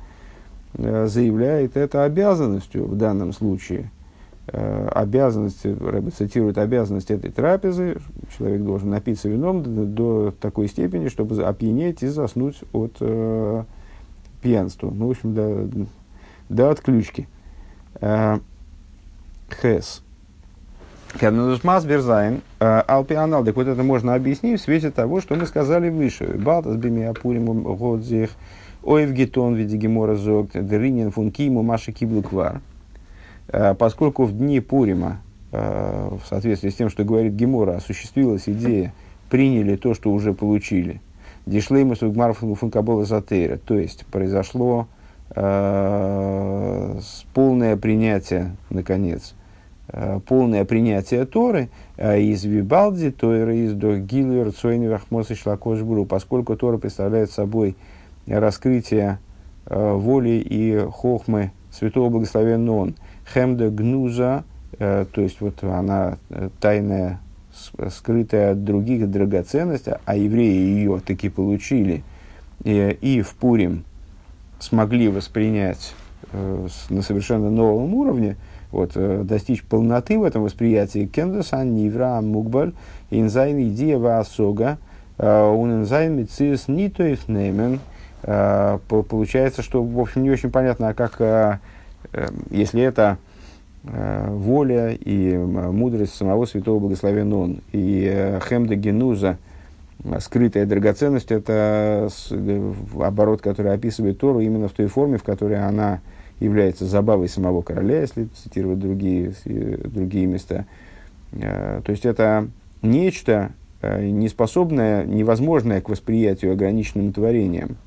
заявляет 0.73 1.77
это 1.77 2.03
обязанностью 2.03 2.85
в 2.85 2.95
данном 2.95 3.33
случае. 3.33 3.89
Э, 4.49 4.87
обязанность, 4.93 5.65
Рэбе 5.65 6.09
цитирует 6.11 6.57
обязанность 6.57 7.11
этой 7.11 7.31
трапезы, 7.31 7.97
человек 8.37 8.61
должен 8.61 8.89
напиться 8.89 9.27
вином 9.27 9.61
до, 9.61 9.83
до 9.83 10.33
такой 10.39 10.69
степени, 10.69 11.09
чтобы 11.09 11.43
опьянеть 11.43 12.01
и 12.01 12.07
заснуть 12.07 12.61
от 12.71 12.95
э, 13.01 13.63
пьянства. 14.41 14.89
Ну, 14.89 15.07
в 15.07 15.11
общем, 15.11 15.33
до, 15.33 15.67
до 16.47 16.69
отключки. 16.69 17.27
Э, 17.99 18.37
Хэс. 19.49 20.01
Кернудусмас 21.19 21.83
Берзайн, 21.85 22.41
Алпианал, 22.59 23.43
вот 23.43 23.67
это 23.67 23.81
можно 23.81 24.13
объяснить 24.13 24.59
в 24.59 24.63
свете 24.63 24.91
того, 24.91 25.19
что 25.19 25.35
мы 25.35 25.45
сказали 25.45 25.89
выше. 25.89 26.25
Балтас 26.37 26.75
бимиапурим 26.75 27.63
годзих, 27.63 28.29
Ойвгетон 28.87 29.55
в 29.55 29.57
виде 29.57 29.75
гемора 29.75 30.15
зог, 30.15 30.51
деринин 30.53 31.11
функиму 31.11 31.61
маши 31.61 31.91
киблу 31.91 32.21
квар. 32.21 32.61
Э, 33.49 33.75
поскольку 33.75 34.23
в 34.23 34.31
дни 34.31 34.61
Пурима, 34.61 35.19
э, 35.51 36.09
в 36.11 36.25
соответствии 36.25 36.69
с 36.69 36.75
тем, 36.75 36.89
что 36.89 37.03
говорит 37.03 37.33
Гемора, 37.33 37.75
осуществилась 37.75 38.47
идея, 38.47 38.93
приняли 39.29 39.75
то, 39.75 39.93
что 39.93 40.13
уже 40.13 40.33
получили. 40.33 41.01
Дишлейму 41.45 41.97
сугмар 41.97 42.31
функабола 42.33 43.03
затейра. 43.03 43.57
То 43.57 43.77
есть 43.77 44.05
произошло 44.05 44.87
э, 45.35 46.99
полное 47.33 47.75
принятие, 47.75 48.55
наконец, 48.69 49.33
полное 50.27 50.63
принятие 50.65 51.25
Торы 51.25 51.69
из 51.97 52.43
Вибалди, 52.43 53.11
Тойра 53.11 53.55
из 53.55 53.73
Догилер, 53.73 54.51
Цойни 54.51 54.87
Вахмоса 54.87 55.35
Шлакошбуру, 55.35 56.05
поскольку 56.05 56.57
Тора 56.57 56.77
представляет 56.77 57.31
собой 57.31 57.77
э, 59.65 59.93
воли 59.93 60.43
и 60.45 60.77
хохмы 60.91 61.51
святого 61.71 62.09
благословенного 62.09 62.77
он. 62.77 62.95
חמדה 63.33 63.69
גנוזה, 63.69 64.43
э, 64.77 65.05
то 65.11 65.21
есть 65.21 65.41
вот 65.41 65.63
она 65.63 66.17
э, 66.29 66.49
тайная, 66.59 67.19
скрытая 67.89 68.51
от 68.51 68.63
других 68.63 69.09
драгоценность, 69.09 69.87
а 70.05 70.15
евреи 70.15 70.77
ее 70.77 70.99
таки 70.99 71.29
получили 71.29 72.03
и, 72.63 73.21
в 73.21 73.33
Пурим 73.35 73.83
смогли 74.59 75.09
воспринять 75.09 75.95
на 76.33 77.01
совершенно 77.01 77.49
новом 77.49 77.93
уровне, 77.93 78.35
вот, 78.71 78.93
достичь 79.25 79.63
полноты 79.63 80.19
в 80.19 80.23
этом 80.23 80.43
восприятии. 80.43 81.05
קען 81.07 81.40
דאס 81.40 81.73
א 81.73 81.83
נברא 81.83 82.21
מוקבל 82.21 82.73
אין 83.09 83.30
זיין 83.30 83.57
ידיעה 83.59 83.97
והשגה 83.97 84.77
Унинзайн 85.17 86.15
Мицис 86.15 86.67
Нитоев 86.67 87.27
Немен– 87.27 87.79
получается, 88.27 89.61
что, 89.61 89.81
в 89.81 89.99
общем, 89.99 90.23
не 90.23 90.31
очень 90.31 90.51
понятно, 90.51 90.89
а 90.89 90.93
как, 90.93 91.21
э, 91.21 91.59
э, 92.11 92.27
если 92.51 92.81
это 92.81 93.17
воля 93.83 94.91
и 94.91 95.37
мудрость 95.37 96.15
самого 96.15 96.45
святого 96.45 96.79
благословенного 96.79 97.43
он, 97.43 97.61
и 97.71 98.37
хемда 98.49 98.75
генуза, 98.75 99.37
скрытая 100.19 100.65
драгоценность, 100.65 101.31
это 101.31 102.09
оборот, 102.99 103.41
который 103.41 103.73
описывает 103.73 104.19
Тору 104.19 104.41
именно 104.41 104.67
в 104.67 104.73
той 104.73 104.87
форме, 104.87 105.17
в 105.17 105.23
которой 105.23 105.63
она 105.65 106.01
является 106.41 106.85
забавой 106.85 107.29
самого 107.29 107.61
короля, 107.61 108.01
если 108.01 108.27
цитировать 108.43 108.79
другие, 108.79 109.33
другие 109.45 110.25
места. 110.25 110.65
То 111.31 111.85
есть 111.87 112.05
это 112.05 112.49
нечто 112.81 113.51
неспособное, 113.81 115.05
невозможное 115.05 115.79
к 115.79 115.87
восприятию 115.87 116.51
ограниченным 116.51 117.13
творением– 117.13 117.77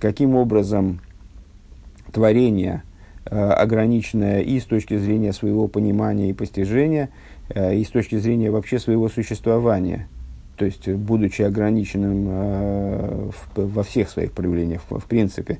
каким 0.00 0.34
образом 0.34 1.00
творение, 2.12 2.82
э, 3.24 3.36
ограниченное 3.36 4.40
и 4.40 4.58
с 4.58 4.64
точки 4.64 4.96
зрения 4.98 5.32
своего 5.32 5.68
понимания 5.68 6.30
и 6.30 6.32
постижения, 6.32 7.10
э, 7.48 7.76
и 7.76 7.84
с 7.84 7.88
точки 7.88 8.16
зрения 8.16 8.50
вообще 8.50 8.78
своего 8.78 9.08
существования, 9.08 10.08
то 10.56 10.64
есть 10.64 10.88
будучи 10.88 11.42
ограниченным 11.42 13.30
во 13.54 13.82
всех 13.82 14.10
своих 14.10 14.32
проявлениях, 14.32 14.82
в 14.90 15.06
принципе, 15.06 15.58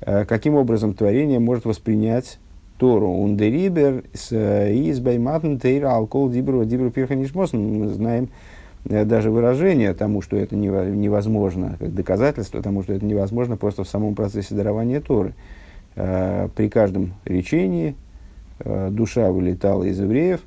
каким 0.00 0.54
образом 0.54 0.94
творение 0.94 1.38
может 1.38 1.66
воспринять 1.66 2.38
Тору. 2.78 3.10
Ундерибер 3.10 4.04
с 4.14 4.32
избайматн 4.32 5.56
тейра 5.58 5.90
алкол 5.90 6.30
дибру 6.30 6.64
дибру 6.64 6.90
пирханишмос. 6.90 7.52
Мы 7.52 7.88
знаем, 7.88 8.30
Э, 8.30 8.57
даже 8.88 9.30
выражение 9.30 9.92
тому, 9.94 10.22
что 10.22 10.36
это 10.36 10.56
невозможно, 10.56 11.76
как 11.78 11.94
доказательство 11.94 12.62
тому, 12.62 12.82
что 12.82 12.94
это 12.94 13.04
невозможно 13.04 13.56
просто 13.56 13.84
в 13.84 13.88
самом 13.88 14.14
процессе 14.14 14.54
дарования 14.54 15.00
Торы. 15.00 15.34
Э, 15.94 16.48
при 16.54 16.68
каждом 16.68 17.14
речении 17.24 17.96
э, 18.60 18.88
душа 18.90 19.30
вылетала 19.30 19.84
из 19.84 20.00
евреев. 20.00 20.40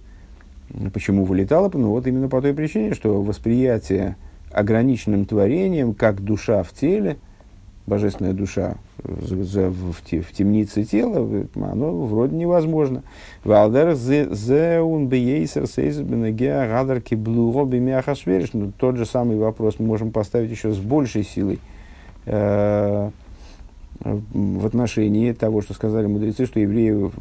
Почему 0.93 1.25
вылетала? 1.25 1.69
Ну 1.73 1.89
вот 1.89 2.07
именно 2.07 2.29
по 2.29 2.41
той 2.41 2.53
причине, 2.53 2.93
что 2.93 3.21
восприятие 3.21 4.15
ограниченным 4.51 5.25
творением, 5.25 5.93
как 5.93 6.21
душа 6.21 6.63
в 6.63 6.71
теле, 6.71 7.17
божественная 7.87 8.33
душа 8.33 8.75
в, 9.03 10.33
темнице 10.33 10.83
тела, 10.83 11.45
оно 11.55 12.05
вроде 12.05 12.35
невозможно. 12.35 13.03
Валдер 13.43 13.95
зеун 13.95 15.07
бимяхашвериш. 17.65 18.53
Ну, 18.53 18.71
тот 18.77 18.97
же 18.97 19.05
самый 19.05 19.37
вопрос 19.37 19.75
мы 19.79 19.87
можем 19.87 20.11
поставить 20.11 20.51
еще 20.51 20.71
с 20.71 20.77
большей 20.77 21.23
силой 21.23 21.59
э, 22.25 23.09
в 24.03 24.65
отношении 24.65 25.31
того, 25.31 25.61
что 25.61 25.73
сказали 25.73 26.07
мудрецы, 26.07 26.45
что 26.45 26.59
евреи 26.59 27.11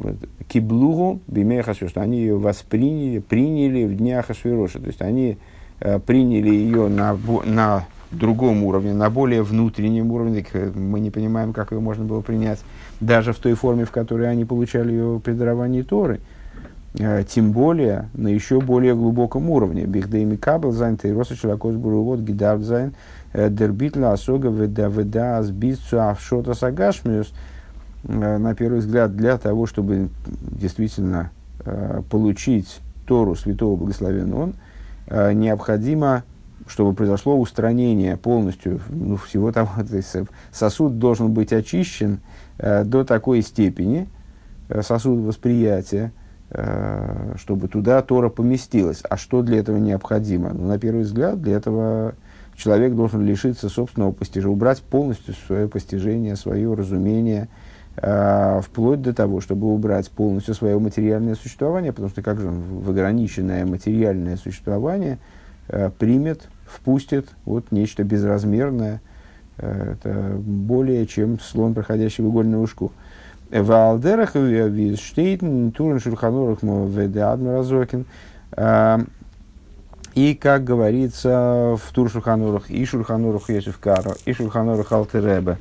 киблугу 0.47 1.19
бимеха 1.27 1.73
что 1.73 2.01
они 2.01 2.19
ее 2.19 2.37
восприняли, 2.37 3.19
приняли 3.19 3.85
в 3.85 3.95
дни 3.95 4.11
Ахашвироша. 4.11 4.79
То 4.79 4.87
есть 4.87 5.01
они 5.01 5.37
э, 5.79 5.99
приняли 5.99 6.49
ее 6.49 6.87
на, 6.87 7.17
на 7.45 7.85
другом 8.11 8.63
уровне, 8.63 8.93
на 8.93 9.09
более 9.09 9.43
внутреннем 9.43 10.11
уровне. 10.11 10.45
Мы 10.75 10.99
не 10.99 11.11
понимаем, 11.11 11.53
как 11.53 11.71
ее 11.71 11.79
можно 11.79 12.03
было 12.03 12.21
принять 12.21 12.59
даже 12.99 13.33
в 13.33 13.37
той 13.37 13.53
форме, 13.53 13.85
в 13.85 13.91
которой 13.91 14.29
они 14.29 14.45
получали 14.45 14.91
ее 14.91 15.21
при 15.23 15.33
даровании 15.33 15.81
Торы. 15.81 16.19
Э, 16.99 17.23
тем 17.23 17.51
более 17.51 18.09
на 18.13 18.27
еще 18.27 18.59
более 18.59 18.95
глубоком 18.95 19.49
уровне. 19.49 19.85
Бихдейми 19.85 20.35
кабел 20.35 20.71
зайн 20.71 20.97
тейроса 20.97 21.37
челакос 21.37 21.75
бурувод 21.75 22.19
гидард 22.19 22.63
зайн 22.63 22.93
э, 23.31 23.49
дербитла 23.49 24.11
осога 24.11 24.49
веда 24.49 24.87
веда 24.89 25.37
азбицу 25.37 26.01
авшота 26.01 26.53
сагашмиус. 26.53 27.31
Э, 28.03 28.37
на 28.37 28.55
первый 28.55 28.79
взгляд, 28.79 29.15
для 29.15 29.37
того, 29.37 29.65
чтобы 29.67 30.09
действительно 30.41 31.31
получить 32.09 32.79
Тору 33.05 33.35
Святого 33.35 33.75
Благословенного 33.75 34.53
необходимо 35.31 36.23
чтобы 36.67 36.93
произошло 36.93 37.37
устранение 37.39 38.17
полностью 38.17 38.81
ну, 38.89 39.17
всего 39.17 39.51
того, 39.51 39.69
то 39.89 39.95
есть 39.95 40.15
сосуд 40.51 40.99
должен 40.99 41.33
быть 41.33 41.53
очищен 41.53 42.19
э, 42.57 42.83
до 42.83 43.03
такой 43.03 43.41
степени, 43.41 44.07
э, 44.69 44.81
сосуд 44.81 45.19
восприятия, 45.19 46.11
э, 46.49 47.35
чтобы 47.37 47.67
туда 47.67 48.01
Тора 48.01 48.29
поместилась. 48.29 49.01
А 49.09 49.17
что 49.17 49.41
для 49.41 49.59
этого 49.59 49.77
необходимо? 49.77 50.53
Ну, 50.53 50.67
на 50.67 50.77
первый 50.77 51.03
взгляд, 51.03 51.41
для 51.41 51.53
этого 51.53 52.15
человек 52.55 52.95
должен 52.95 53.25
лишиться 53.25 53.69
собственного 53.69 54.11
постижения, 54.11 54.53
убрать 54.53 54.81
полностью 54.81 55.33
свое 55.47 55.67
постижение, 55.67 56.35
свое 56.35 56.73
разумение, 56.73 57.47
э, 57.97 58.61
вплоть 58.63 59.01
до 59.01 59.13
того, 59.13 59.41
чтобы 59.41 59.73
убрать 59.73 60.09
полностью 60.11 60.53
свое 60.53 60.77
материальное 60.79 61.35
существование, 61.35 61.91
потому 61.91 62.09
что 62.09 62.21
как 62.21 62.39
же 62.39 62.47
он 62.47 62.61
в 62.61 62.89
ограниченное 62.89 63.65
материальное 63.65 64.37
существование 64.37 65.19
примет 65.97 66.47
впустит 66.71 67.29
вот 67.45 67.71
нечто 67.71 68.03
безразмерное, 68.03 69.01
э, 69.57 69.93
это 69.93 70.35
более 70.37 71.05
чем 71.05 71.39
слон, 71.39 71.73
проходящий 71.73 72.23
в 72.23 72.29
игольную 72.29 72.61
ушку. 72.61 72.91
В 73.49 73.71
Алдерах 73.71 74.31
Штейтен, 74.31 75.71
Турен 75.71 75.99
Шурханурах 75.99 76.63
Ведеадмаразокин. 76.63 78.05
Э, 78.53 78.99
и, 80.13 80.33
как 80.33 80.63
говорится 80.65 81.77
в 81.81 81.93
Тур 81.93 82.09
Шурханурах, 82.09 82.69
и 82.69 82.83
Шурханурах 82.85 83.49
Йосиф 83.49 83.77
Кара, 83.79 84.13
и 84.25 84.33
Шурханурах 84.33 84.91
Алтеребе. 84.91 85.57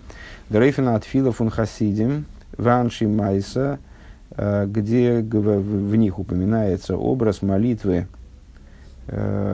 Дрейфена 0.48 0.96
от 0.96 1.04
Фила 1.04 1.30
фун 1.30 1.50
Хасидим, 1.50 2.24
Ванши 2.56 3.06
Майса, 3.06 3.78
э, 4.30 4.66
где 4.66 5.20
в 5.20 5.94
них 5.96 6.18
упоминается 6.18 6.96
образ 6.96 7.42
молитвы 7.42 8.06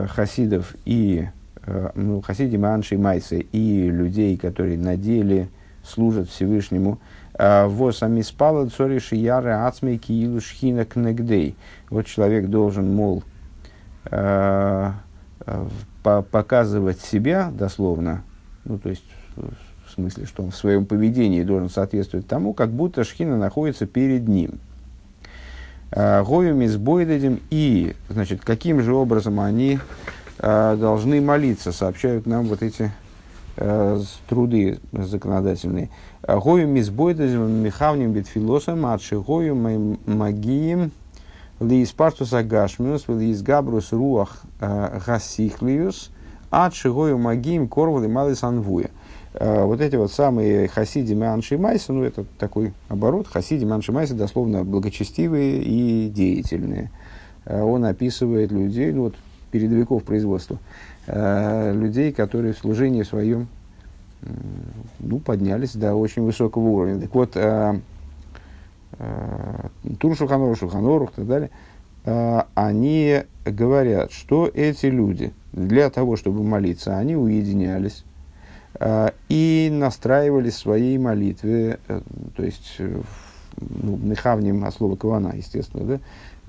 хасидов 0.09 0.75
и 0.85 1.27
Э, 1.67 1.89
ну, 1.95 2.21
хасиди 2.21 2.55
манши 2.55 2.97
майсы 2.97 3.41
и 3.41 3.89
людей, 3.89 4.37
которые 4.37 4.77
на 4.77 4.95
деле 4.95 5.49
служат 5.83 6.29
Всевышнему. 6.29 6.99
«А 7.33 7.67
Вос 7.67 8.01
амиспала 8.01 8.67
цори 8.69 8.99
шияры 8.99 9.51
ацмей 9.51 9.97
киилу 9.97 10.39
шхина 10.39 10.85
кнегдей. 10.85 11.55
Вот 11.89 12.07
человек 12.07 12.47
должен, 12.47 12.95
мол, 12.95 13.23
э, 14.05 14.91
показывать 16.03 17.01
себя 17.01 17.51
дословно, 17.51 18.23
ну, 18.63 18.79
то 18.79 18.89
есть 18.89 19.03
в 19.35 19.91
смысле, 19.93 20.25
что 20.25 20.43
он 20.43 20.51
в 20.51 20.55
своем 20.55 20.85
поведении 20.85 21.43
должен 21.43 21.69
соответствовать 21.69 22.27
тому, 22.27 22.53
как 22.53 22.71
будто 22.71 23.03
шхина 23.03 23.37
находится 23.37 23.85
перед 23.85 24.27
ним. 24.27 24.59
«А 25.91 26.23
Гою 26.23 26.55
мизбойдадим 26.55 27.39
и, 27.49 27.95
значит, 28.09 28.41
каким 28.43 28.81
же 28.81 28.93
образом 28.93 29.39
они 29.39 29.79
Э, 30.39 30.75
должны 30.79 31.19
молиться, 31.19 31.71
сообщают 31.71 32.27
нам 32.27 32.45
вот 32.45 32.61
эти 32.61 32.91
э, 33.55 33.99
труды 34.29 34.79
законодательные. 34.91 35.89
Гою 36.21 36.67
мизбойдазим 36.67 37.49
михавним 37.63 38.11
битфилосом, 38.11 38.85
адши 38.85 39.19
гою 39.19 39.55
магием 39.55 40.91
лиис 41.59 41.91
партус 41.91 42.33
агашмиус, 42.33 43.07
лиис 43.07 43.41
габрус 43.41 43.91
руах 43.91 44.41
э, 44.59 44.99
гасихлиус, 45.03 46.11
адши 46.51 46.91
гою 46.91 47.17
магием 47.17 47.67
корвал 47.67 48.03
и 48.03 48.07
малый. 48.07 48.35
Вот 49.33 49.81
эти 49.81 49.95
вот 49.95 50.11
самые 50.11 50.67
хасиди 50.67 51.13
Манши 51.13 51.57
Майса, 51.57 51.93
ну 51.93 52.03
это 52.03 52.25
такой 52.39 52.73
оборот, 52.89 53.27
хасиди 53.27 53.65
Манши 53.65 53.91
Майса 53.91 54.15
дословно 54.15 54.63
благочестивые 54.63 55.61
и 55.61 56.09
деятельные. 56.09 56.89
Он 57.45 57.85
описывает 57.85 58.51
людей, 58.51 58.91
ну 58.91 59.03
вот 59.03 59.15
передовиков 59.51 60.03
производства, 60.03 60.57
э, 61.05 61.73
людей, 61.73 62.11
которые 62.11 62.53
в 62.53 62.57
служении 62.57 63.03
своем 63.03 63.47
ну, 64.99 65.19
поднялись 65.19 65.73
до 65.73 65.93
очень 65.93 66.23
высокого 66.23 66.63
уровня. 66.63 67.01
Так 67.01 67.13
вот, 67.13 67.33
Тур 69.99 70.17
Шуханору, 70.17 70.55
Шуханору 70.55 71.05
и 71.05 71.15
так 71.15 71.27
далее, 71.27 71.49
они 72.55 73.23
говорят, 73.45 74.11
что 74.11 74.49
эти 74.51 74.87
люди 74.87 75.33
для 75.51 75.89
того, 75.89 76.15
чтобы 76.15 76.43
молиться, 76.43 76.97
они 76.97 77.15
уединялись 77.15 78.03
и 79.29 79.69
настраивались 79.71 80.53
в 80.55 80.59
своей 80.59 80.97
молитве, 80.97 81.79
э, 81.87 82.01
то 82.35 82.43
есть, 82.43 82.75
э, 82.79 83.01
ну, 83.57 83.97
нехавним 83.97 84.63
от 84.65 84.73
слова 84.73 84.95
кавана, 84.95 85.33
естественно, 85.35 85.83
да, 85.83 85.99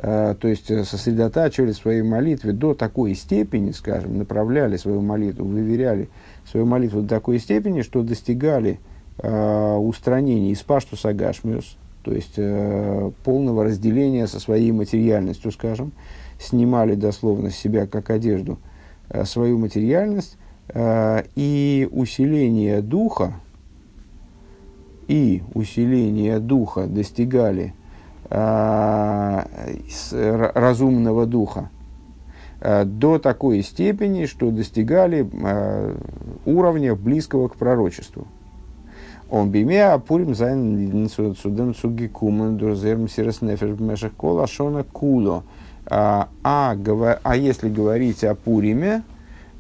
Э, 0.00 0.36
то 0.38 0.46
есть 0.46 0.70
э, 0.70 0.84
сосредотачивали 0.84 1.72
свои 1.72 2.02
молитвы 2.02 2.52
до 2.52 2.72
такой 2.74 3.14
степени, 3.14 3.72
скажем, 3.72 4.16
направляли 4.16 4.76
свою 4.76 5.00
молитву, 5.00 5.44
выверяли 5.44 6.08
свою 6.48 6.66
молитву 6.66 7.02
до 7.02 7.08
такой 7.08 7.40
степени, 7.40 7.82
что 7.82 8.02
достигали 8.04 8.78
э, 9.18 9.74
устранения 9.76 10.52
из 10.52 10.62
пашту 10.62 10.96
сагашмиус, 10.96 11.76
то 12.04 12.12
есть 12.12 12.34
э, 12.36 13.10
полного 13.24 13.64
разделения 13.64 14.28
со 14.28 14.38
своей 14.38 14.70
материальностью, 14.70 15.50
скажем, 15.50 15.90
снимали 16.38 16.94
дословно 16.94 17.50
с 17.50 17.56
себя 17.56 17.88
как 17.88 18.10
одежду 18.10 18.60
э, 19.08 19.24
свою 19.24 19.58
материальность 19.58 20.36
э, 20.36 20.37
и 20.74 21.88
усиление 21.90 22.82
духа, 22.82 23.34
и 25.06 25.42
усиление 25.54 26.38
духа 26.38 26.86
достигали 26.86 27.72
Э, 28.30 29.44
разумного 30.54 31.24
духа 31.24 31.70
э, 32.60 32.84
до 32.84 33.18
такой 33.18 33.62
степени, 33.62 34.26
что 34.26 34.50
достигали 34.50 35.26
э, 35.32 35.96
уровня 36.44 36.94
близкого 36.94 37.48
к 37.48 37.56
пророчеству. 37.56 38.26
און 39.30 39.50
בימי 39.50 39.98
הפורים 39.98 40.34
זיינען 40.34 41.08
אידן 41.08 41.74
צוגעקומען 41.74 42.58
דורך 42.58 42.83
זייער 42.83 43.08
מסירת 43.08 43.40
נפש 43.40 43.78
משך 43.78 44.12
כל 44.12 44.46
השנה 44.46 44.84
כולה. 44.84 45.44
А, 45.86 46.28
а, 46.44 46.76
а 47.22 47.36
если 47.36 47.70
говорить 47.70 48.24
о 48.24 48.34
Пуриме, 48.34 49.04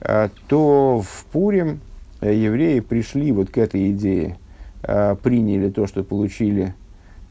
то 0.00 1.02
в 1.04 1.24
Пурим 1.32 1.80
евреи 2.20 2.80
пришли 2.80 3.32
вот 3.32 3.50
к 3.50 3.58
этой 3.58 3.90
идее, 3.90 4.36
приняли 5.22 5.70
то, 5.70 5.86
что 5.86 6.04
получили 6.04 6.74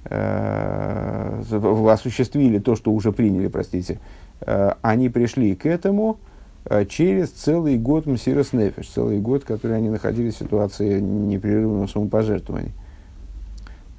э, 0.09 1.41
осуществили 1.89 2.59
то, 2.59 2.75
что 2.75 2.91
уже 2.91 3.11
приняли, 3.11 3.47
простите, 3.47 3.99
э, 4.41 4.71
они 4.81 5.09
пришли 5.09 5.55
к 5.55 5.65
этому 5.65 6.19
э, 6.65 6.85
через 6.85 7.29
целый 7.29 7.77
год 7.77 8.05
Мсирос 8.05 8.53
Нефиш, 8.53 8.87
целый 8.87 9.19
год, 9.19 9.43
который 9.43 9.77
они 9.77 9.89
находились 9.89 10.35
в 10.35 10.39
ситуации 10.39 10.99
непрерывного 10.99 11.87
самопожертвования. 11.87 12.71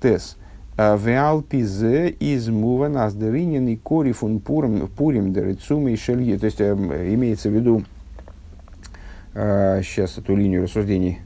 Тес. 0.00 0.36
Э, 0.76 0.96
Веал 0.96 1.42
пизе 1.42 2.08
из 2.08 2.48
мува 2.48 2.88
наздеринен 2.88 3.68
и 3.68 3.76
корифун 3.76 4.40
пурим, 4.40 4.88
пурим 4.88 5.32
дерецумы 5.32 5.92
и 5.92 5.96
шельги. 5.96 6.36
То 6.36 6.46
есть, 6.46 6.60
э, 6.60 6.72
имеется 7.14 7.50
в 7.50 7.52
виду, 7.52 7.80
э, 7.80 7.82
сейчас 9.38 10.18
эту 10.18 10.34
линию 10.34 10.64
рассуждений 10.64 11.20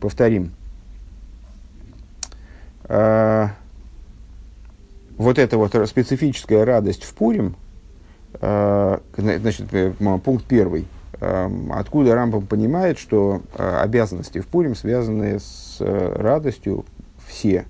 повторим. 0.00 0.52
Uh, 2.84 3.50
вот 5.16 5.38
эта 5.38 5.58
вот 5.58 5.74
специфическая 5.88 6.64
радость 6.64 7.04
в 7.04 7.14
Пурим, 7.14 7.54
э, 8.40 8.98
значит, 9.16 9.72
э, 9.72 9.92
пункт 10.24 10.44
первый, 10.46 10.86
откуда 11.70 12.14
Рамбам 12.14 12.46
понимает, 12.46 12.98
что 12.98 13.42
обязанности 13.56 14.40
в 14.40 14.46
Пурим 14.48 14.74
связаны 14.74 15.38
с 15.38 15.76
э, 15.78 16.16
радостью 16.16 16.84
все. 17.26 17.64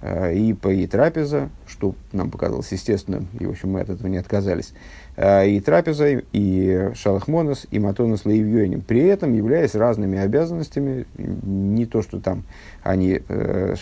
Э, 0.00 0.34
и 0.34 0.50
и 0.52 0.86
трапеза, 0.86 1.50
что 1.66 1.94
нам 2.12 2.30
показалось 2.30 2.70
естественным, 2.72 3.28
и, 3.38 3.46
в 3.46 3.50
общем, 3.50 3.72
мы 3.72 3.80
от 3.80 3.90
этого 3.90 4.06
не 4.06 4.18
отказались, 4.18 4.72
и 5.16 5.60
трапеза, 5.64 6.22
и 6.32 6.90
шалахмонос, 6.94 7.66
и 7.72 7.80
матонос 7.80 8.24
лаивьёним, 8.24 8.82
при 8.82 9.04
этом 9.04 9.34
являясь 9.34 9.74
разными 9.74 10.16
обязанностями, 10.16 11.06
не 11.16 11.86
то, 11.86 12.02
что 12.02 12.20
там 12.20 12.44
они, 12.84 13.22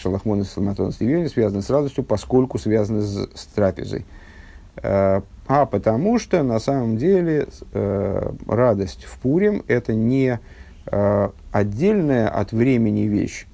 шалахмонос 0.00 0.56
и 0.56 0.60
матонос 0.60 0.98
лаивьёним, 0.98 1.28
связаны 1.28 1.60
с 1.60 1.68
радостью, 1.68 2.04
поскольку 2.04 2.58
связаны 2.58 3.02
с, 3.02 3.28
с 3.34 3.46
трапезой. 3.54 4.06
А 5.48 5.66
потому 5.66 6.18
что 6.18 6.42
на 6.42 6.58
самом 6.58 6.96
деле 6.96 7.46
э, 7.72 8.32
радость 8.48 9.04
в 9.04 9.18
Пурим 9.18 9.62
это 9.68 9.94
не 9.94 10.40
э, 10.86 11.30
отдельная 11.52 12.28
от 12.28 12.52
времени 12.52 13.02
вещь, 13.02 13.46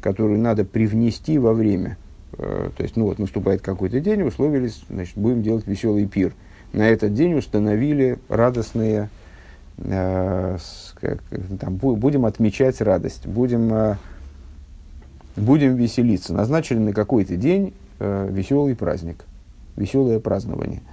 которую 0.00 0.38
надо 0.38 0.64
привнести 0.64 1.38
во 1.38 1.52
время. 1.52 1.96
Э, 2.38 2.70
то 2.76 2.82
есть, 2.82 2.96
ну 2.96 3.04
вот 3.04 3.18
наступает 3.18 3.62
какой-то 3.62 4.00
день, 4.00 4.22
условились, 4.22 4.82
значит, 4.88 5.16
будем 5.16 5.42
делать 5.42 5.66
веселый 5.66 6.06
пир. 6.06 6.32
На 6.72 6.88
этот 6.88 7.14
день 7.14 7.34
установили 7.34 8.18
радостные, 8.28 9.08
э, 9.78 10.58
как, 10.94 11.22
там, 11.60 11.76
бу, 11.76 11.96
будем 11.96 12.26
отмечать 12.26 12.80
радость, 12.80 13.26
будем, 13.26 13.72
э, 13.72 13.96
будем 15.36 15.76
веселиться. 15.76 16.34
Назначили 16.34 16.78
на 16.78 16.92
какой-то 16.92 17.36
день 17.36 17.72
э, 18.00 18.28
веселый 18.30 18.74
праздник, 18.74 19.24
веселое 19.76 20.20
празднование– 20.20 20.82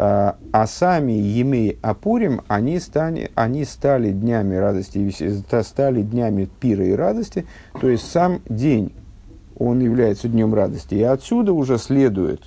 а, 0.00 0.36
а 0.52 0.68
сами 0.68 1.10
Емей 1.10 1.76
Апурим, 1.82 2.42
они, 2.46 2.78
стали, 2.78 3.32
они 3.34 3.64
стали 3.64 4.12
днями 4.12 4.54
радости, 4.54 5.12
стали 5.62 6.02
днями 6.02 6.48
пира 6.60 6.84
и 6.84 6.92
радости, 6.92 7.46
то 7.80 7.88
есть 7.88 8.08
сам 8.08 8.40
день, 8.48 8.92
он 9.58 9.80
является 9.80 10.28
днем 10.28 10.54
радости. 10.54 10.94
И 10.94 11.02
отсюда 11.02 11.52
уже 11.52 11.78
следует 11.78 12.42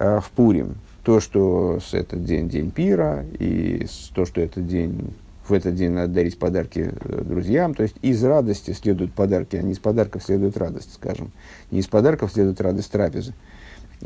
э, 0.00 0.18
в 0.20 0.30
Пурим 0.32 0.74
то, 1.04 1.20
что 1.20 1.78
с 1.80 1.94
этот 1.94 2.24
день 2.24 2.48
день 2.48 2.72
пира, 2.72 3.24
и 3.38 3.86
то, 4.12 4.26
что 4.26 4.40
этот 4.40 4.66
день, 4.66 5.14
в 5.46 5.52
этот 5.52 5.76
день 5.76 5.92
надо 5.92 6.12
дарить 6.12 6.40
подарки 6.40 6.90
э, 6.92 7.22
друзьям. 7.22 7.74
То 7.74 7.84
есть 7.84 7.94
из 8.02 8.22
радости 8.24 8.72
следуют 8.72 9.12
подарки, 9.12 9.54
а 9.54 9.62
не 9.62 9.72
из 9.72 9.78
подарков 9.78 10.24
следует 10.24 10.56
радость, 10.56 10.94
скажем. 10.94 11.30
Не 11.70 11.78
из 11.78 11.86
подарков 11.86 12.32
следует 12.32 12.60
радость 12.60 12.90
трапезы. 12.90 13.32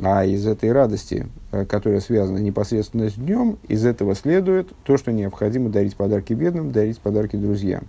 А 0.00 0.24
из 0.24 0.46
этой 0.46 0.72
радости, 0.72 1.26
э, 1.50 1.66
которая 1.66 2.00
связана 2.00 2.38
непосредственно 2.38 3.10
с 3.10 3.14
днем, 3.14 3.58
из 3.68 3.84
этого 3.84 4.14
следует 4.14 4.72
то, 4.84 4.96
что 4.96 5.12
необходимо 5.12 5.68
дарить 5.68 5.96
подарки 5.96 6.32
бедным, 6.32 6.72
дарить 6.72 6.98
подарки 6.98 7.36
друзьям. 7.36 7.84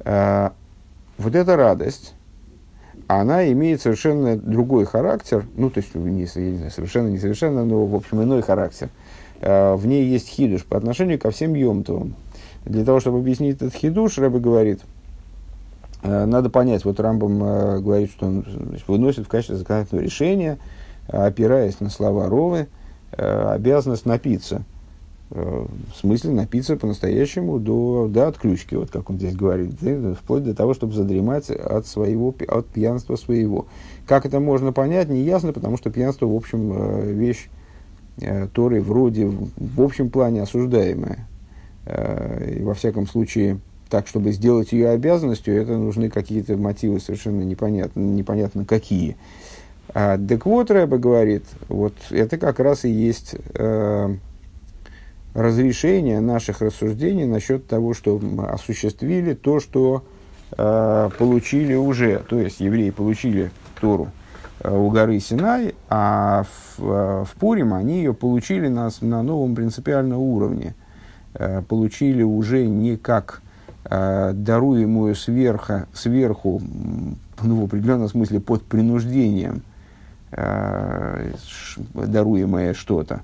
А, 0.00 0.52
вот 1.16 1.34
эта 1.34 1.56
радость, 1.56 2.14
она 3.06 3.50
имеет 3.50 3.80
совершенно 3.80 4.36
другой 4.36 4.84
характер, 4.84 5.46
ну, 5.56 5.70
то 5.70 5.80
есть, 5.80 5.94
не, 5.94 6.10
не 6.10 6.26
знаю, 6.26 6.70
совершенно, 6.70 7.08
не 7.08 7.18
совершенно, 7.18 7.64
но, 7.64 7.86
в 7.86 7.94
общем, 7.94 8.22
иной 8.22 8.42
характер. 8.42 8.90
А, 9.40 9.76
в 9.76 9.86
ней 9.86 10.04
есть 10.04 10.28
хидуш 10.28 10.66
по 10.66 10.76
отношению 10.76 11.18
ко 11.18 11.30
всем 11.30 11.54
йомтовым. 11.54 12.14
Для 12.66 12.84
того, 12.84 13.00
чтобы 13.00 13.20
объяснить 13.20 13.56
этот 13.56 13.74
хидуш, 13.74 14.18
Рэбе 14.18 14.38
говорит, 14.38 14.82
э, 16.02 16.26
надо 16.26 16.50
понять, 16.50 16.84
вот 16.84 17.00
Рамбам 17.00 17.42
э, 17.42 17.80
говорит, 17.80 18.10
что 18.10 18.26
он 18.26 18.44
значит, 18.46 18.86
выносит 18.86 19.24
в 19.24 19.28
качестве 19.28 19.56
законодательного 19.56 20.04
решения– 20.04 20.58
опираясь 21.10 21.80
на 21.80 21.90
слова 21.90 22.28
Ровы, 22.28 22.68
э, 23.12 23.52
обязанность 23.52 24.06
напиться. 24.06 24.62
Э, 25.30 25.66
в 25.92 25.96
смысле 25.98 26.32
напиться 26.32 26.76
по-настоящему 26.76 27.58
до, 27.58 28.08
до 28.08 28.28
отключки, 28.28 28.74
вот 28.74 28.90
как 28.90 29.10
он 29.10 29.16
здесь 29.16 29.34
говорит, 29.34 29.74
вплоть 30.18 30.44
до 30.44 30.54
того, 30.54 30.74
чтобы 30.74 30.92
задремать 30.94 31.50
от, 31.50 31.86
своего, 31.86 32.34
от 32.48 32.66
пьянства 32.66 33.16
своего. 33.16 33.66
Как 34.06 34.26
это 34.26 34.40
можно 34.40 34.72
понять, 34.72 35.08
не 35.08 35.22
ясно, 35.22 35.52
потому 35.52 35.76
что 35.76 35.90
пьянство, 35.90 36.26
в 36.26 36.34
общем, 36.34 36.72
э, 36.74 37.12
вещь 37.12 37.48
Торы 38.52 38.82
вроде 38.82 39.26
в 39.26 39.80
общем 39.80 40.10
плане 40.10 40.42
осуждаемая. 40.42 41.26
И 41.86 42.62
во 42.62 42.74
всяком 42.74 43.06
случае, 43.06 43.60
так, 43.90 44.06
чтобы 44.06 44.32
сделать 44.32 44.72
ее 44.72 44.90
обязанностью, 44.90 45.54
это 45.54 45.76
нужны 45.76 46.08
какие-то 46.08 46.56
мотивы 46.56 47.00
совершенно 47.00 47.42
непонятно, 47.42 48.00
непонятно 48.00 48.64
какие. 48.64 49.16
А, 49.92 50.18
так 50.18 50.46
вот, 50.46 50.70
Рэбе 50.70 50.98
говорит, 50.98 51.44
вот 51.68 51.94
это 52.10 52.38
как 52.38 52.60
раз 52.60 52.84
и 52.84 52.90
есть 52.90 53.34
э, 53.54 54.14
разрешение 55.34 56.20
наших 56.20 56.60
рассуждений 56.60 57.24
насчет 57.24 57.66
того, 57.66 57.92
что 57.94 58.20
осуществили 58.48 59.34
то, 59.34 59.58
что 59.58 60.04
э, 60.56 61.10
получили 61.18 61.74
уже. 61.74 62.20
То 62.28 62.38
есть 62.38 62.60
евреи 62.60 62.90
получили 62.90 63.50
Тору 63.80 64.10
э, 64.60 64.72
у 64.72 64.90
горы 64.90 65.18
Синай, 65.18 65.74
а 65.88 66.44
в, 66.44 66.84
э, 66.84 67.24
в 67.24 67.32
Пурим 67.40 67.74
они 67.74 67.98
ее 67.98 68.14
получили 68.14 68.68
на, 68.68 68.90
на 69.00 69.22
новом 69.24 69.56
принципиальном 69.56 70.20
уровне. 70.20 70.76
Э, 71.34 71.62
получили 71.62 72.22
уже 72.22 72.64
не 72.66 72.96
как 72.96 73.42
э, 73.86 74.30
даруемую 74.34 75.16
сверху, 75.16 75.86
сверху 75.92 76.62
ну, 77.42 77.60
в 77.60 77.64
определенном 77.64 78.08
смысле 78.08 78.38
под 78.38 78.62
принуждением– 78.62 79.62
даруемое 81.94 82.74
что-то, 82.74 83.22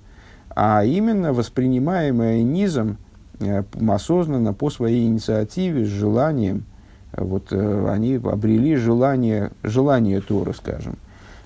а 0.57 0.85
именно 0.85 1.33
воспринимаемое 1.35 2.43
низом 2.43 2.97
э, 3.41 3.63
осознанно 3.89 4.55
по 4.55 4.71
своей 4.71 5.07
инициативе, 5.07 5.85
с 5.85 5.89
желанием. 5.89 6.65
Вот 7.13 7.49
э, 7.53 7.89
они 7.91 8.15
обрели 8.15 8.75
желание, 8.77 9.53
желание 9.63 10.23
Тора, 10.23 10.55
скажем. 10.55 10.97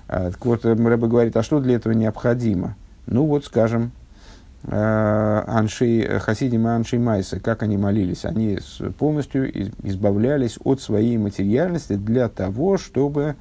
А, 0.07 0.31
так 0.31 0.45
вот, 0.45 0.65
Рэба 0.65 1.07
говорит, 1.07 1.35
а 1.35 1.43
что 1.43 1.59
для 1.59 1.75
этого 1.75 1.93
необходимо? 1.93 2.75
Ну 3.05 3.25
вот, 3.25 3.43
скажем, 3.43 3.91
э, 4.63 5.43
Анши, 5.47 6.19
Хасидим 6.19 6.67
и 6.67 6.69
Анши 6.69 6.97
Майса, 6.97 7.41
как 7.41 7.63
они 7.63 7.77
молились? 7.77 8.23
Они 8.23 8.59
полностью 8.97 9.49
избавлялись 9.83 10.57
от 10.63 10.81
своей 10.81 11.17
материальности 11.17 11.95
для 11.95 12.29
того, 12.29 12.77
чтобы 12.77 13.35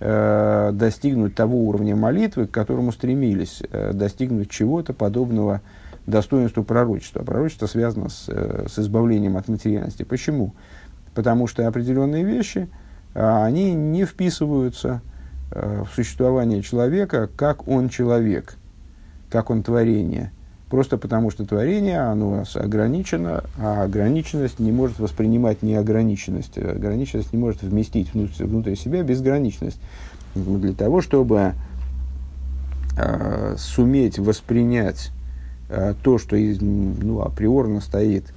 э, 0.00 0.70
достигнуть 0.72 1.34
того 1.34 1.58
уровня 1.58 1.96
молитвы, 1.96 2.46
к 2.46 2.50
которому 2.50 2.92
стремились, 2.92 3.62
э, 3.70 3.92
достигнуть 3.92 4.50
чего-то 4.50 4.92
подобного 4.92 5.60
достоинству 6.06 6.64
пророчества. 6.64 7.22
А 7.22 7.24
пророчество 7.24 7.66
связано 7.66 8.08
с, 8.08 8.26
э, 8.28 8.66
с 8.68 8.78
избавлением 8.78 9.36
от 9.36 9.48
материальности. 9.48 10.02
Почему? 10.02 10.54
Потому 11.14 11.46
что 11.46 11.66
определенные 11.66 12.24
вещи, 12.24 12.68
э, 13.14 13.42
они 13.44 13.72
не 13.72 14.04
вписываются 14.04 15.00
э, 15.50 15.84
в 15.84 15.94
существование 15.94 16.62
человека, 16.62 17.28
как 17.36 17.68
он 17.68 17.88
человек, 17.88 18.56
как 19.30 19.50
он 19.50 19.62
творение– 19.62 20.32
Просто 20.70 20.96
потому, 20.96 21.30
что 21.30 21.44
творение, 21.44 22.00
оно 22.00 22.44
ограничено, 22.54 23.44
а 23.58 23.84
ограниченность 23.84 24.58
не 24.58 24.72
может 24.72 24.98
воспринимать 24.98 25.62
неограниченность. 25.62 26.56
Ограниченность 26.58 27.32
не 27.32 27.38
может 27.38 27.62
вместить 27.62 28.12
внутрь, 28.14 28.44
внутрь 28.44 28.74
себя 28.74 29.02
безграничность. 29.02 29.78
Для 30.34 30.72
того, 30.72 31.00
чтобы 31.00 31.52
э, 32.96 33.54
суметь 33.58 34.18
воспринять 34.18 35.10
э, 35.68 35.94
то, 36.02 36.18
что 36.18 36.34
из, 36.34 36.60
ну, 36.60 37.20
априорно 37.20 37.80
стоит 37.80 38.32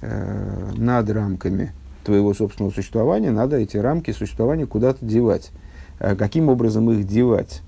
э, 0.00 0.70
над 0.76 1.10
рамками 1.10 1.72
твоего 2.04 2.32
собственного 2.34 2.72
существования, 2.72 3.30
надо 3.30 3.56
эти 3.56 3.76
рамки 3.76 4.12
существования 4.12 4.66
куда-то 4.66 5.04
девать. 5.04 5.50
Э, 5.98 6.14
каким 6.14 6.48
образом 6.48 6.90
их 6.90 7.06
девать? 7.06 7.62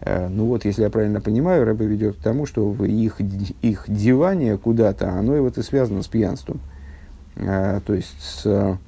Э, 0.00 0.28
ну 0.28 0.46
вот, 0.46 0.64
если 0.64 0.82
я 0.82 0.90
правильно 0.90 1.20
понимаю, 1.20 1.64
Рэбе 1.64 1.86
ведет 1.86 2.16
к 2.16 2.20
тому, 2.20 2.46
что 2.46 2.74
их, 2.84 3.20
их 3.62 3.84
девание 3.88 4.58
куда-то, 4.58 5.10
оно 5.10 5.36
и 5.36 5.40
вот 5.40 5.58
и 5.58 5.62
связано 5.62 6.02
с 6.02 6.08
пьянством. 6.08 6.60
Э, 7.36 7.80
то 7.84 7.94
есть 7.94 8.14
с 8.20 8.78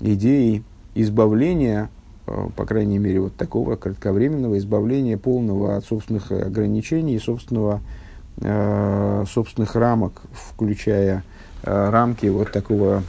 идеей 0.00 0.62
избавления, 0.94 1.90
э, 2.26 2.48
по 2.56 2.64
крайней 2.64 2.98
мере, 2.98 3.20
вот 3.20 3.36
такого 3.36 3.76
кратковременного 3.76 4.58
избавления 4.58 5.18
полного 5.18 5.76
от 5.76 5.84
собственных 5.84 6.30
ограничений 6.30 7.18
собственного, 7.18 7.80
собственных 9.26 9.74
рамок, 9.74 10.22
включая 10.30 11.24
рамки 11.64 12.26
вот 12.26 12.52
такого 12.52 13.02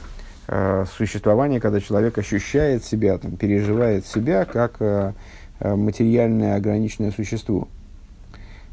существования, 0.96 1.60
когда 1.60 1.78
человек 1.80 2.18
ощущает 2.18 2.82
себя, 2.82 3.16
там, 3.16 3.36
переживает 3.36 4.04
себя 4.04 4.44
как 4.44 4.80
материальное 5.60 6.56
ограниченное 6.56 7.10
существо. 7.10 7.68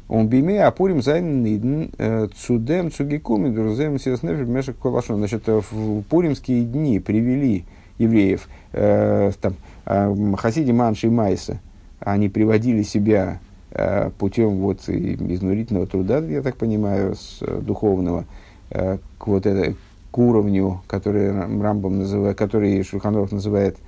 און 0.08 0.26
בימי 0.26 0.64
הפורים 0.64 1.02
זיינען 1.02 1.42
אידן 1.42 1.90
э, 1.98 2.28
צו 2.34 2.62
דעם 2.62 2.90
צוגעקומען 2.90 3.50
דורך 3.50 3.74
זייער 3.74 3.98
מסירת 3.98 4.25
נפש 4.25 4.46
משך 4.46 4.76
כל 4.78 4.91
השנה. 4.91 5.18
Значит, 5.18 5.42
э, 5.48 5.60
в 5.70 6.02
пуримские 6.02 6.64
дни 6.64 6.98
привели 6.98 7.64
евреев, 7.98 8.48
э, 8.72 9.32
там, 9.38 9.54
э, 9.84 10.34
חסידים 10.38 10.70
ואנשי 10.70 11.10
מעשה, 11.10 11.60
они 12.00 12.30
приводили 12.30 12.82
себя 12.82 13.38
э, 13.70 14.10
путем 14.18 14.60
вот, 14.60 14.88
изнурительного 14.88 15.86
труда, 15.86 16.20
я 16.20 16.40
так 16.40 16.56
понимаю, 16.56 17.14
с, 17.14 17.38
э, 17.42 17.60
духовного, 17.60 18.24
к 18.70 19.26
вот 19.26 19.46
это, 19.46 19.74
к 20.10 20.18
уровню, 20.18 20.82
который 20.86 21.30
Рамбом 21.32 22.00
называет, 22.00 22.36
который 22.36 22.82
Шульханров 22.82 23.32
называет 23.32 23.78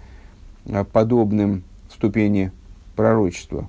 подобным 0.93 1.65
ступени 1.93 2.51
пророчества, 3.01 3.69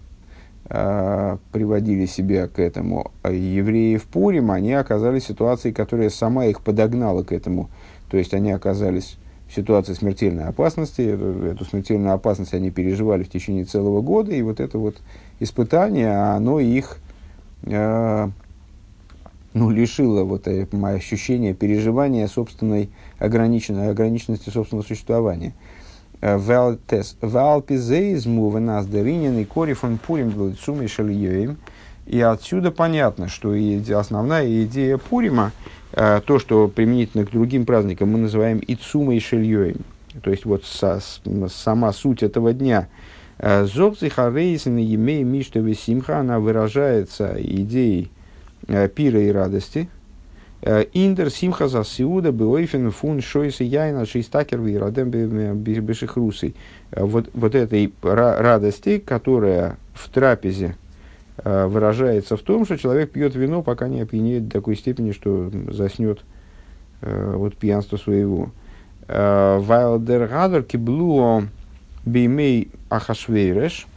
приводили 1.51 2.05
себя 2.05 2.47
к 2.47 2.59
этому. 2.59 3.11
А 3.23 3.31
евреи 3.31 3.97
в 3.97 4.03
Пурим, 4.03 4.51
они 4.51 4.73
оказались 4.73 5.23
в 5.23 5.27
ситуации, 5.27 5.71
которая 5.71 6.09
сама 6.09 6.45
их 6.45 6.61
подогнала 6.61 7.23
к 7.23 7.31
этому. 7.31 7.69
То 8.09 8.17
есть 8.17 8.33
они 8.33 8.51
оказались 8.51 9.17
в 9.47 9.55
ситуации 9.55 9.93
смертельной 9.93 10.45
опасности. 10.45 11.01
Эту, 11.01 11.45
эту 11.45 11.65
смертельную 11.65 12.13
опасность 12.13 12.53
они 12.53 12.71
переживали 12.71 13.23
в 13.23 13.29
течение 13.29 13.65
целого 13.65 14.01
года. 14.01 14.31
И 14.33 14.41
вот 14.41 14.59
это 14.59 14.77
вот 14.77 14.97
испытание, 15.39 16.13
оно 16.13 16.59
их 16.59 16.97
э, 17.63 18.29
ну, 19.53 19.69
лишило 19.69 20.23
вот 20.23 20.47
э, 20.47 20.67
ощущения 20.83 21.53
переживания 21.53 22.27
собственной 22.27 22.89
ограниченной, 23.19 23.89
ограниченности 23.89 24.49
собственного 24.49 24.85
существования. 24.85 25.53
Валпизеизму 26.21 28.49
в 28.49 28.59
нас 28.59 28.85
дыринин 28.85 29.39
и 29.39 29.45
кори 29.45 29.73
фон 29.73 29.97
пурим 29.97 30.29
глицуми 30.29 30.87
шальёим. 30.87 31.57
И 32.05 32.19
отсюда 32.19 32.71
понятно, 32.71 33.27
что 33.27 33.53
основная 33.97 34.63
идея 34.63 34.97
Пурима, 34.97 35.51
э, 35.93 36.21
то, 36.25 36.39
что 36.39 36.67
применительно 36.67 37.25
к 37.25 37.31
другим 37.31 37.65
праздникам 37.65 38.09
мы 38.09 38.19
называем 38.19 38.61
Ицумой 38.65 39.19
Шильёем, 39.19 39.77
то 40.23 40.31
есть 40.31 40.45
вот 40.45 40.65
со, 40.65 40.99
сама 41.47 41.93
суть 41.93 42.23
этого 42.23 42.53
дня, 42.53 42.87
Зобцы 43.39 44.09
Харейсен 44.09 44.77
Емей 44.77 45.23
Миштове 45.23 45.73
Симха, 45.73 46.19
она 46.19 46.39
выражается 46.39 47.35
идеей 47.39 48.11
э, 48.67 48.87
пира 48.87 49.21
и 49.21 49.31
радости. 49.31 49.89
Э, 50.63 50.85
Индер 50.93 51.31
Симха 51.31 51.67
за 51.67 51.83
Сиуда 51.83 52.31
Беойфен 52.31 52.91
Фун 52.91 53.21
Шойса 53.21 53.63
Яйна 53.63 54.05
Шейстакер 54.05 54.59
Вирадем 54.59 55.09
Бешихрусой. 55.09 56.55
Э, 56.91 57.03
вот, 57.03 57.29
вот 57.33 57.55
этой 57.55 57.91
радости, 58.01 58.99
которая 58.99 59.77
в 59.93 60.09
трапезе 60.09 60.75
выражается 61.43 62.37
в 62.37 62.41
том, 62.41 62.65
что 62.65 62.77
человек 62.77 63.11
пьет 63.11 63.33
вино, 63.33 63.63
пока 63.63 63.87
не 63.87 64.01
опьянеет 64.01 64.47
до 64.47 64.51
такой 64.51 64.75
степени, 64.75 65.11
что 65.11 65.49
заснет 65.69 66.19
вот 67.01 67.55
пьянство 67.55 67.97
своего. 67.97 68.51
Вайлдер 69.07 70.27
Гадер 70.27 70.61
Киблуо 70.61 71.47
беймей 72.05 72.69
ахашвейреш, 72.89 73.87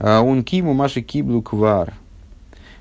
он 0.00 0.42
киму 0.42 0.72
маши 0.72 1.02
киблу 1.02 1.42
квар. 1.42 1.94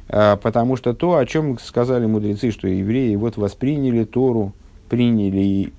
Потому 0.07 0.75
что 0.75 0.93
то, 0.93 1.17
о 1.17 1.25
чем 1.25 1.57
сказали 1.57 2.05
мудрецы, 2.05 2.51
что 2.51 2.67
евреи 2.67 3.15
вот 3.15 3.37
восприняли 3.37 4.03
Тору, 4.03 4.53
приняли 4.87 5.73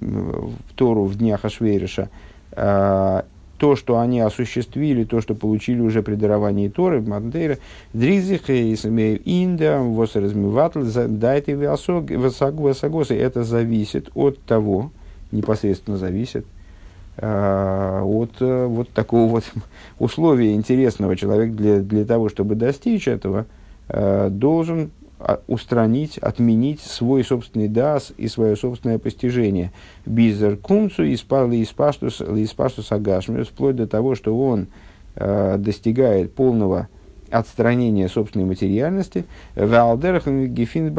Тору 0.75 1.05
в 1.05 1.17
днях 1.17 1.45
Ашвейреша, 1.45 2.09
то, 2.51 3.77
что 3.77 4.01
они 4.01 4.21
осуществили, 4.21 5.05
то, 5.05 5.21
что 5.21 5.35
получили 5.37 5.81
уже 5.81 6.03
при 6.03 6.17
даровании 6.17 6.69
Торы, 6.69 7.01
Мандейра, 7.01 7.59
Дризих, 7.93 8.51
Инда, 8.51 9.81
Восразмиватл, 9.81 10.83
дайте 11.09 11.57
Васагосы, 11.57 13.15
это 13.17 13.45
зависит 13.45 14.11
от 14.15 14.41
того, 14.43 14.91
непосредственно 15.31 15.97
зависит 15.97 16.45
Э, 17.19 18.03
от 18.03 18.33
э, 18.41 18.67
вот 18.67 18.91
такого 18.91 19.31
вот 19.31 19.45
условия 19.99 20.55
интересного. 20.55 21.17
Человек 21.17 21.53
для, 21.55 21.79
для 21.79 22.05
того, 22.05 22.29
чтобы 22.29 22.57
достичь 22.57 23.09
этого, 23.09 23.41
э, 23.41 23.45
должен 23.89 24.91
а, 25.19 25.41
устранить, 25.47 26.19
отменить 26.19 26.81
свой 26.81 27.25
собственный 27.25 27.69
дас 27.69 28.13
и 28.19 28.29
свое 28.29 28.55
собственное 28.55 28.99
постижение. 28.99 29.73
Бизер 30.05 30.57
кумцу 30.57 31.05
испаштус 32.45 32.93
агашми, 32.93 33.43
вплоть 33.43 33.77
до 33.77 33.87
того, 33.87 34.15
что 34.15 34.39
он 34.39 34.67
достигает 35.15 36.35
полного 36.35 36.89
отстранения 37.31 38.09
собственной 38.09 38.45
материальности, 38.45 39.25
валдерах 39.55 40.27
гефин 40.27 40.93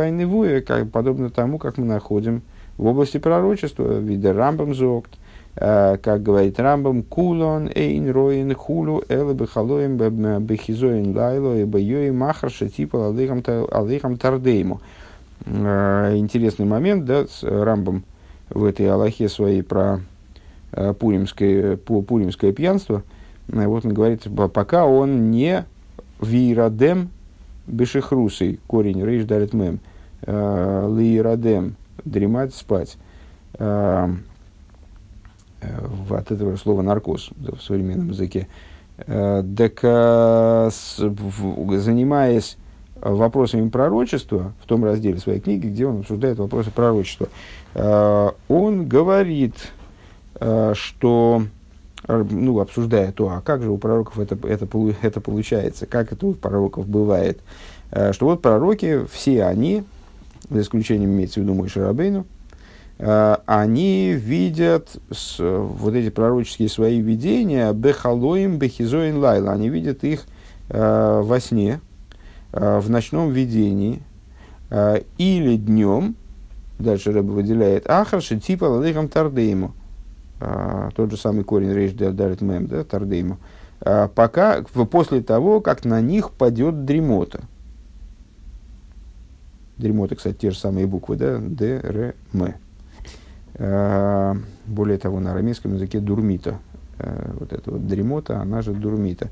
как 0.61 0.89
подобно 0.89 1.29
тому, 1.29 1.59
как 1.59 1.77
мы 1.77 1.85
находим 1.85 2.41
в 2.77 2.87
области 2.87 3.19
пророчества, 3.19 3.99
вида 3.99 4.33
рамбам 4.33 4.73
зогт, 4.73 5.11
Э, 5.11 5.26
как 5.59 6.21
говорит 6.21 6.59
Рамбам, 6.59 7.01
кулон 7.01 7.69
эйн 7.73 8.11
роин 8.11 8.53
хулу 8.53 9.03
элы 9.09 9.33
бехалоем 9.33 9.97
бехизоин 9.97 11.17
лайло 11.17 11.57
и 11.57 11.63
бейой 11.63 12.11
махарша 12.11 12.69
типа 12.69 13.09
алейхам 13.09 14.17
тардейму. 14.17 14.81
Э, 15.45 16.15
интересный 16.15 16.65
момент, 16.65 17.05
да, 17.05 17.25
с 17.25 17.41
Рамбом 17.41 18.03
в 18.49 18.63
этой 18.65 18.87
Аллахе 18.87 19.29
своей 19.29 19.63
про 19.63 20.01
э, 20.73 20.93
пуримское, 20.93 21.77
пуримское 21.77 22.51
пьянство. 22.51 23.01
Вот 23.47 23.83
он 23.85 23.93
говорит, 23.93 24.27
пока 24.53 24.85
он 24.85 25.31
не 25.31 25.65
вирадем 26.21 27.09
бешехрусой, 27.65 28.59
корень 28.67 29.03
рейш 29.03 29.23
дарит 29.25 29.53
мем, 29.53 29.79
лирадем, 30.21 31.77
дремать, 32.03 32.53
спать 32.53 32.97
от 36.09 36.31
этого 36.31 36.55
слова 36.55 36.81
наркоз 36.81 37.29
в 37.37 37.61
современном 37.61 38.09
языке. 38.09 38.47
Э, 38.97 39.43
так, 39.55 39.79
э, 39.83 40.69
занимаясь 41.77 42.57
вопросами 42.99 43.69
пророчества, 43.69 44.53
в 44.61 44.65
том 44.65 44.83
разделе 44.83 45.19
своей 45.19 45.39
книги, 45.39 45.67
где 45.67 45.85
он 45.85 45.99
обсуждает 45.99 46.39
вопросы 46.39 46.71
пророчества, 46.71 47.29
э, 47.75 48.29
он 48.47 48.87
говорит, 48.87 49.53
что, 50.73 51.41
ну, 52.07 52.59
обсуждая 52.59 53.11
то, 53.11 53.29
а 53.29 53.41
как 53.41 53.63
же 53.63 53.71
у 53.71 53.79
пророков 53.79 54.19
это, 54.19 54.37
это, 54.47 54.67
это 55.01 55.19
получается, 55.19 55.87
как 55.87 56.11
это 56.11 56.27
у 56.27 56.33
пророков 56.33 56.87
бывает, 56.87 57.39
что 58.11 58.27
вот 58.27 58.43
пророки, 58.43 59.03
все 59.11 59.45
они, 59.45 59.83
за 60.51 60.61
исключением 60.61 61.09
имеется 61.13 61.39
в 61.39 61.43
виду 61.43 61.55
мой 61.55 61.69
Шарабейну, 61.69 62.19
Э, 62.19 62.36
они 62.99 64.13
видят 64.13 64.97
с, 65.11 65.37
вот 65.39 65.93
эти 65.93 66.09
пророческие 66.09 66.67
свои 66.67 66.99
видения 66.99 67.71
бехалоим 67.71 68.57
бехизоин 68.57 69.17
лайла. 69.17 69.51
Они 69.51 69.69
видят 69.69 70.03
их 70.03 70.25
э, 70.69 71.21
во 71.23 71.39
сне, 71.39 71.79
э, 72.53 72.79
в 72.79 72.89
ночном 72.89 73.31
видении 73.31 74.01
э, 74.69 75.01
или 75.17 75.57
днем. 75.57 76.15
Дальше 76.79 77.11
Рэб 77.11 77.25
выделяет 77.25 77.89
ахарши 77.89 78.39
типа 78.39 78.65
ладыхам 78.65 79.09
тардейму. 79.09 79.73
Э, 80.39 80.89
тот 80.95 81.11
же 81.11 81.17
самый 81.17 81.43
корень 81.43 81.73
рейш 81.73 81.93
дарит 81.93 82.41
мем, 82.41 82.67
да, 82.67 82.83
тардейму. 82.83 83.37
Э, 83.81 84.07
пока, 84.13 84.63
после 84.63 85.21
того, 85.21 85.61
как 85.61 85.85
на 85.85 86.01
них 86.01 86.31
падет 86.31 86.85
дремота. 86.85 87.41
Дремота, 89.77 90.15
кстати, 90.15 90.35
те 90.35 90.51
же 90.51 90.57
самые 90.57 90.87
буквы, 90.87 91.15
да, 91.15 91.37
Д, 91.37 91.79
Р, 91.83 92.15
М. 92.33 92.53
Э, 93.59 94.35
более 94.67 94.97
того, 94.97 95.19
на 95.19 95.31
арамейском 95.31 95.73
языке 95.73 95.99
дурмита. 95.99 96.59
Э, 96.99 97.31
вот 97.39 97.53
эта 97.53 97.71
вот 97.71 97.87
дремота, 97.87 98.39
она 98.39 98.61
же 98.61 98.73
дурмита. 98.73 99.29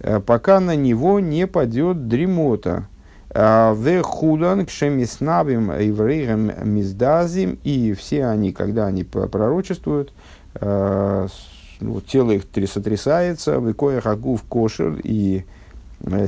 Э, 0.00 0.20
пока 0.20 0.60
на 0.60 0.74
него 0.74 1.20
не 1.20 1.46
падет 1.46 2.08
дремота. 2.08 2.88
В 3.28 4.02
худан 4.02 4.64
кшемиснабим 4.64 5.70
евреям 5.78 6.52
миздазим. 6.64 7.58
И 7.64 7.92
все 7.92 8.26
они, 8.26 8.52
когда 8.52 8.86
они 8.86 9.04
пророчествуют, 9.04 10.14
ну, 10.58 12.00
тело 12.06 12.30
их 12.30 12.44
сотрясается, 12.66 13.58
в 13.58 13.74
коях 13.74 14.06
агув 14.06 14.42
кошер, 14.44 15.00
и 15.02 15.44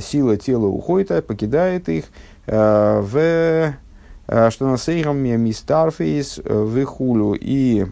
сила 0.01 0.37
тела 0.37 0.67
уходит, 0.67 1.25
покидает 1.25 1.89
их. 1.89 2.05
В 2.45 3.73
что 4.29 4.67
на 4.67 4.77
сейхам 4.77 5.17
мистарфейс 5.17 6.39
э, 6.43 6.53
выхулю. 6.53 7.33
И, 7.33 7.87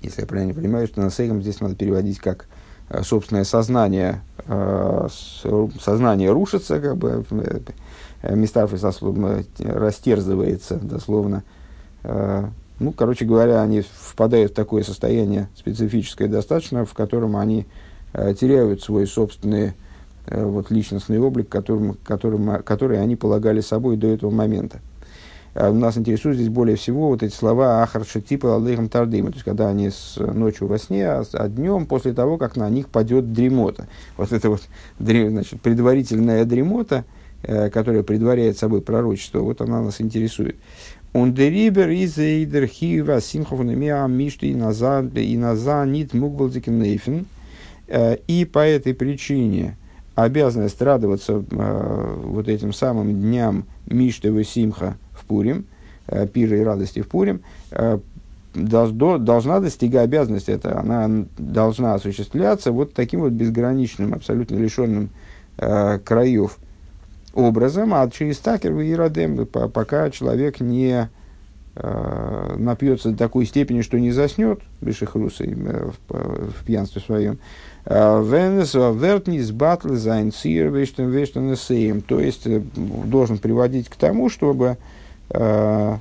если 0.00 0.22
я 0.22 0.26
правильно 0.26 0.54
понимаю, 0.54 0.86
что 0.86 1.02
на 1.02 1.10
сейхам 1.10 1.42
здесь 1.42 1.60
надо 1.60 1.74
переводить 1.74 2.18
как 2.18 2.46
э, 2.88 3.02
собственное 3.02 3.44
сознание, 3.44 4.22
сознание 5.80 6.32
рушится, 6.32 6.80
как 6.80 6.96
бы, 6.96 7.24
мистарфейс 8.22 8.82
растерзывается 9.58 10.76
дословно. 10.76 11.44
Ну, 12.02 12.92
короче 12.92 13.26
говоря, 13.26 13.62
они 13.62 13.82
впадают 13.82 14.52
в 14.52 14.54
такое 14.54 14.82
состояние 14.82 15.48
специфическое 15.54 16.26
достаточно, 16.26 16.86
в 16.86 16.94
котором 16.94 17.36
они 17.36 17.66
теряют 18.12 18.82
свой 18.82 19.06
собственный 19.06 19.74
вот, 20.26 20.70
личностный 20.70 21.18
облик, 21.18 21.50
которым, 21.50 21.98
которым, 22.02 22.62
который 22.62 23.00
они 23.00 23.14
полагали 23.16 23.60
собой 23.60 23.96
до 23.98 24.08
этого 24.08 24.30
момента. 24.30 24.80
А 25.60 25.70
нас 25.72 25.98
интересуют 25.98 26.38
здесь 26.38 26.48
более 26.48 26.76
всего 26.76 27.08
вот 27.08 27.22
эти 27.22 27.34
слова 27.34 27.82
«Ахар 27.82 28.06
шатипа 28.06 28.56
алейхам 28.56 28.88
тардыма», 28.88 29.28
то 29.28 29.34
есть 29.34 29.44
когда 29.44 29.68
они 29.68 29.90
с 29.90 30.16
ночью 30.16 30.66
во 30.66 30.78
сне, 30.78 31.06
а, 31.06 31.22
а 31.34 31.48
днем 31.48 31.84
после 31.84 32.14
того, 32.14 32.38
как 32.38 32.56
на 32.56 32.70
них 32.70 32.88
падет 32.88 33.34
дремота. 33.34 33.86
Вот 34.16 34.32
это 34.32 34.48
вот 34.48 34.62
значит, 34.98 35.60
предварительная 35.60 36.46
дремота, 36.46 37.04
которая 37.42 38.02
предваряет 38.02 38.56
собой 38.56 38.80
пророчество, 38.80 39.40
вот 39.40 39.60
она 39.60 39.82
нас 39.82 40.00
интересует. 40.00 40.56
Он 41.12 41.34
дерибер 41.34 41.90
из 41.90 42.16
эйдер 42.16 42.66
хива 42.66 43.20
симхов 43.20 43.60
немеа 43.60 44.06
мишты 44.06 44.46
и 44.46 44.54
назад 44.54 45.12
нит 45.12 46.14
мугбалдиким 46.14 46.80
нейфен. 46.80 47.26
И 48.26 48.48
по 48.50 48.60
этой 48.60 48.94
причине 48.94 49.76
обязанность 50.14 50.80
радоваться 50.80 51.44
э, 51.50 52.20
вот 52.24 52.48
этим 52.48 52.72
самым 52.72 53.20
дням 53.20 53.64
Мишты 53.86 54.28
и 54.28 54.44
Симха 54.44 54.96
Пурим, 55.30 55.66
э, 56.08 56.26
пира 56.26 56.58
и 56.58 56.62
радости 56.64 57.02
в 57.02 57.08
Пурим, 57.08 57.42
э, 57.70 58.00
должна 58.54 59.60
достигать 59.60 60.06
обязанности, 60.06 60.50
это 60.50 60.80
она 60.80 61.24
должна 61.38 61.94
осуществляться 61.94 62.72
вот 62.72 62.94
таким 62.94 63.20
вот 63.20 63.32
безграничным, 63.32 64.12
абсолютно 64.12 64.56
лишенным 64.56 65.10
э, 65.58 66.00
краев 66.00 66.58
образом, 67.32 67.94
а 67.94 68.10
через 68.10 68.38
такер 68.38 68.76
и 68.80 68.92
радем, 68.92 69.46
пока 69.46 70.10
человек 70.10 70.58
не 70.58 71.08
э, 71.76 72.54
напьется 72.58 73.10
до 73.10 73.16
такой 73.16 73.46
степени, 73.46 73.82
что 73.82 74.00
не 74.00 74.10
заснет, 74.10 74.58
бешехрусой 74.80 75.54
э, 75.56 75.90
в, 76.08 76.50
в 76.50 76.64
пьянстве 76.64 77.00
своем, 77.00 77.38
Венес 77.86 78.74
вертнис 78.74 79.52
батл 79.52 79.94
зайн 79.94 80.32
сир 80.32 80.70
вештен 80.70 82.02
То 82.02 82.20
есть 82.20 82.46
должен 82.66 83.38
приводить 83.38 83.88
к 83.88 83.96
тому, 83.96 84.28
чтобы 84.28 84.76
в 85.30 86.00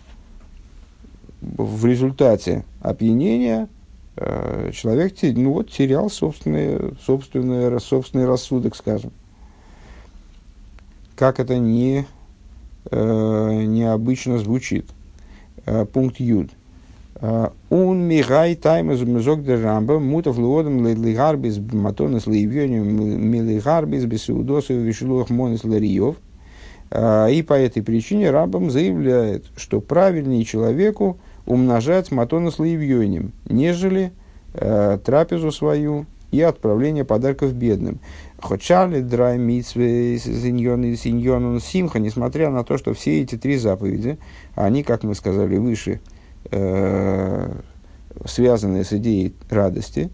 результате 1.85 2.65
опьянения 2.81 3.69
э, 4.17 4.71
человек 4.73 5.13
ну, 5.21 5.53
вот, 5.53 5.69
терял 5.69 6.09
собственный, 6.09 6.95
собственный, 7.05 7.79
собственный 7.79 8.25
рассудок, 8.25 8.75
скажем. 8.75 9.11
Как 11.15 11.39
это 11.39 11.57
не, 11.57 12.05
необычно 12.91 14.39
звучит. 14.39 14.89
Пункт 15.93 16.19
Юд. 16.19 16.49
Он 17.21 18.07
мигай 18.07 18.55
таймас 18.55 19.01
мзок 19.01 19.43
де 19.43 19.55
рамба, 19.55 19.99
мутов 19.99 20.37
луодом 20.37 20.87
лигарбис 20.87 21.57
матонес 21.57 22.27
лиевьоним 22.27 23.29
милигарбис 23.29 24.05
бесиудосу 24.05 24.75
вишлуах 24.75 25.29
монес 25.29 25.65
лариев. 25.65 26.15
И 26.91 27.45
по 27.47 27.53
этой 27.53 27.83
причине 27.83 28.31
Рамбам 28.31 28.71
заявляет, 28.71 29.45
что 29.55 29.79
правильнее 29.79 30.43
человеку 30.43 31.19
умножать 31.45 32.11
матонес 32.11 32.57
лиевьоним, 32.59 33.33
нежели 33.47 34.11
э, 34.53 34.97
трапезу 35.03 35.51
свою 35.51 36.05
и 36.31 36.41
отправление 36.41 37.05
подарков 37.05 37.53
бедным. 37.53 37.99
Хочали 38.39 39.01
драй 39.01 39.37
митсве 39.37 40.17
синьон 40.19 41.59
симха, 41.59 41.99
несмотря 41.99 42.49
на 42.49 42.63
то, 42.63 42.77
что 42.77 42.93
все 42.93 43.21
эти 43.21 43.35
три 43.35 43.57
заповеди, 43.57 44.17
они, 44.55 44.83
как 44.83 45.03
мы 45.03 45.15
сказали 45.15 45.57
выше, 45.57 45.99
э, 46.51 47.51
связанные 48.25 48.83
с 48.83 48.93
идеей 48.93 49.33
радости. 49.49 50.11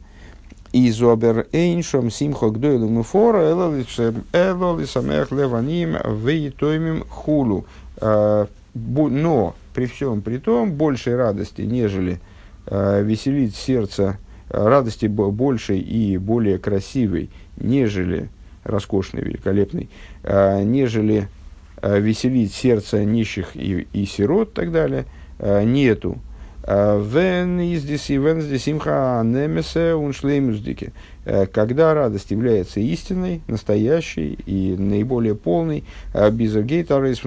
И 0.71 0.91
зобер 0.91 1.47
эйншом 1.53 2.11
симхо 2.11 2.49
гдойлу 2.49 2.89
муфора 2.89 3.49
элоли 3.49 4.85
самех 4.85 5.31
леваним 5.31 5.95
вейтоймим 6.05 7.05
хулу. 7.07 7.65
Э, 7.97 8.45
но 8.73 9.55
при 9.73 9.85
всем 9.85 10.21
при 10.21 10.37
том 10.37 10.73
большей 10.73 11.15
радости, 11.15 11.61
нежели 11.61 12.19
э, 12.65 13.03
веселить 13.03 13.55
сердце, 13.55 14.17
радости 14.49 15.05
большей 15.05 15.79
и 15.79 16.17
более 16.17 16.57
красивой, 16.57 17.29
нежели 17.57 18.29
роскошной, 18.63 19.23
великолепной, 19.23 19.89
э, 20.23 20.63
нежели 20.63 21.29
веселить 21.81 22.53
сердце 22.53 23.05
нищих 23.05 23.55
и, 23.55 23.87
и 23.93 24.05
сирот 24.05 24.49
и 24.49 24.53
так 24.53 24.71
далее, 24.71 25.05
нету. 25.39 26.17
Вен 26.67 27.59
из 27.59 27.83
вен 27.83 28.41
здесь 28.41 28.67
имха 28.67 29.21
немесе 29.23 29.93
уншлеймуздики. 29.93 30.93
Когда 31.53 31.93
радость 31.93 32.31
является 32.31 32.79
истинной, 32.79 33.41
настоящей 33.47 34.33
и 34.47 34.75
наиболее 34.75 35.35
полной, 35.35 35.83
бизергейтарис 36.31 37.23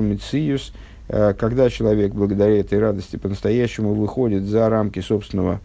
мициус, 0.00 0.72
когда 1.06 1.68
человек 1.68 2.14
благодаря 2.14 2.60
этой 2.60 2.78
радости 2.78 3.16
по-настоящему 3.16 3.92
выходит 3.92 4.44
за 4.44 4.70
рамки 4.70 5.00
собственного, 5.00 5.60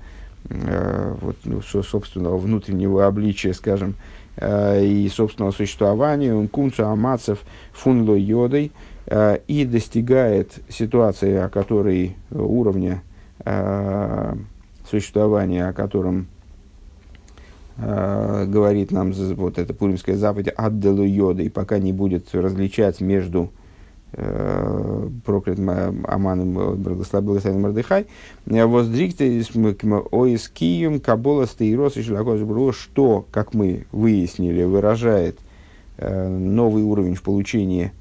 вот, 0.49 1.37
ну, 1.45 1.61
собственного 1.61 2.37
внутреннего 2.37 3.07
обличия, 3.07 3.53
скажем, 3.53 3.95
и 4.37 5.09
собственного 5.13 5.51
существования, 5.51 6.33
он 6.33 6.49
кунца 6.49 6.91
амацев 6.91 7.39
фунло 7.71 8.15
йодой, 8.15 8.71
Э, 8.71 8.96
и 9.47 9.63
достигает 9.63 10.59
ситуации, 10.67 11.35
о 11.35 11.47
которой 11.47 12.17
э, 12.29 12.37
уровня 12.37 13.01
э, 13.45 14.35
существования, 14.89 15.67
о 15.67 15.73
котором 15.73 16.27
говорит 17.79 18.91
нам 18.91 19.11
вот 19.11 19.59
эта 19.59 19.71
пуримская 19.71 20.15
заповедь 20.15 20.51
«Адделу 20.57 21.03
йода», 21.03 21.43
и 21.43 21.49
пока 21.49 21.77
не 21.77 21.93
будет 21.93 22.33
различать 22.33 23.01
между 23.01 23.51
проклятым 24.11 25.69
Аманом 26.07 26.75
благословенным 26.81 27.61
Мордыхай, 27.61 28.07
воздрикте 28.47 29.37
оискием 30.09 30.99
кабола 30.99 31.45
стейрос 31.45 31.97
что, 32.71 33.27
как 33.29 33.53
мы 33.53 33.85
выяснили, 33.91 34.63
выражает 34.63 35.37
новый 35.99 36.81
уровень 36.81 37.13
в 37.13 37.21
получении 37.21 37.91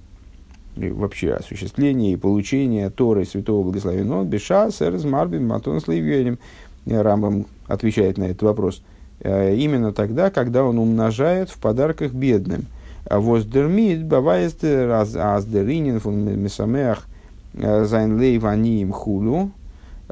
вообще 0.77 1.33
осуществление 1.33 2.13
и 2.13 2.17
получение 2.17 2.91
Торы 2.91 3.25
Святого 3.25 3.65
Благословенного 3.65 4.25
Беша 4.25 4.71
Сэрс 4.71 5.05
Марбим 5.05 5.47
Матон 5.47 5.81
Славиенем. 5.81 6.39
Рамбам 6.87 7.47
отвечает 7.67 8.19
на 8.19 8.25
этот 8.25 8.43
вопрос. 8.43 8.83
Э, 9.21 9.55
именно 9.55 9.93
тогда, 9.93 10.31
когда 10.31 10.65
он 10.65 10.79
умножает 10.79 11.51
в 11.51 11.59
подарках 11.59 12.13
бедным. 12.13 12.67
А 13.09 13.21
Воздермит 13.21 14.05
бавает 14.05 14.63
аздеринин 14.63 16.01
фун 16.01 16.25
месамех 16.41 17.07
э, 17.55 17.85
זיין 17.85 18.19
לב 18.19 18.45
עניים 18.45 18.93
כולו, 18.93 19.51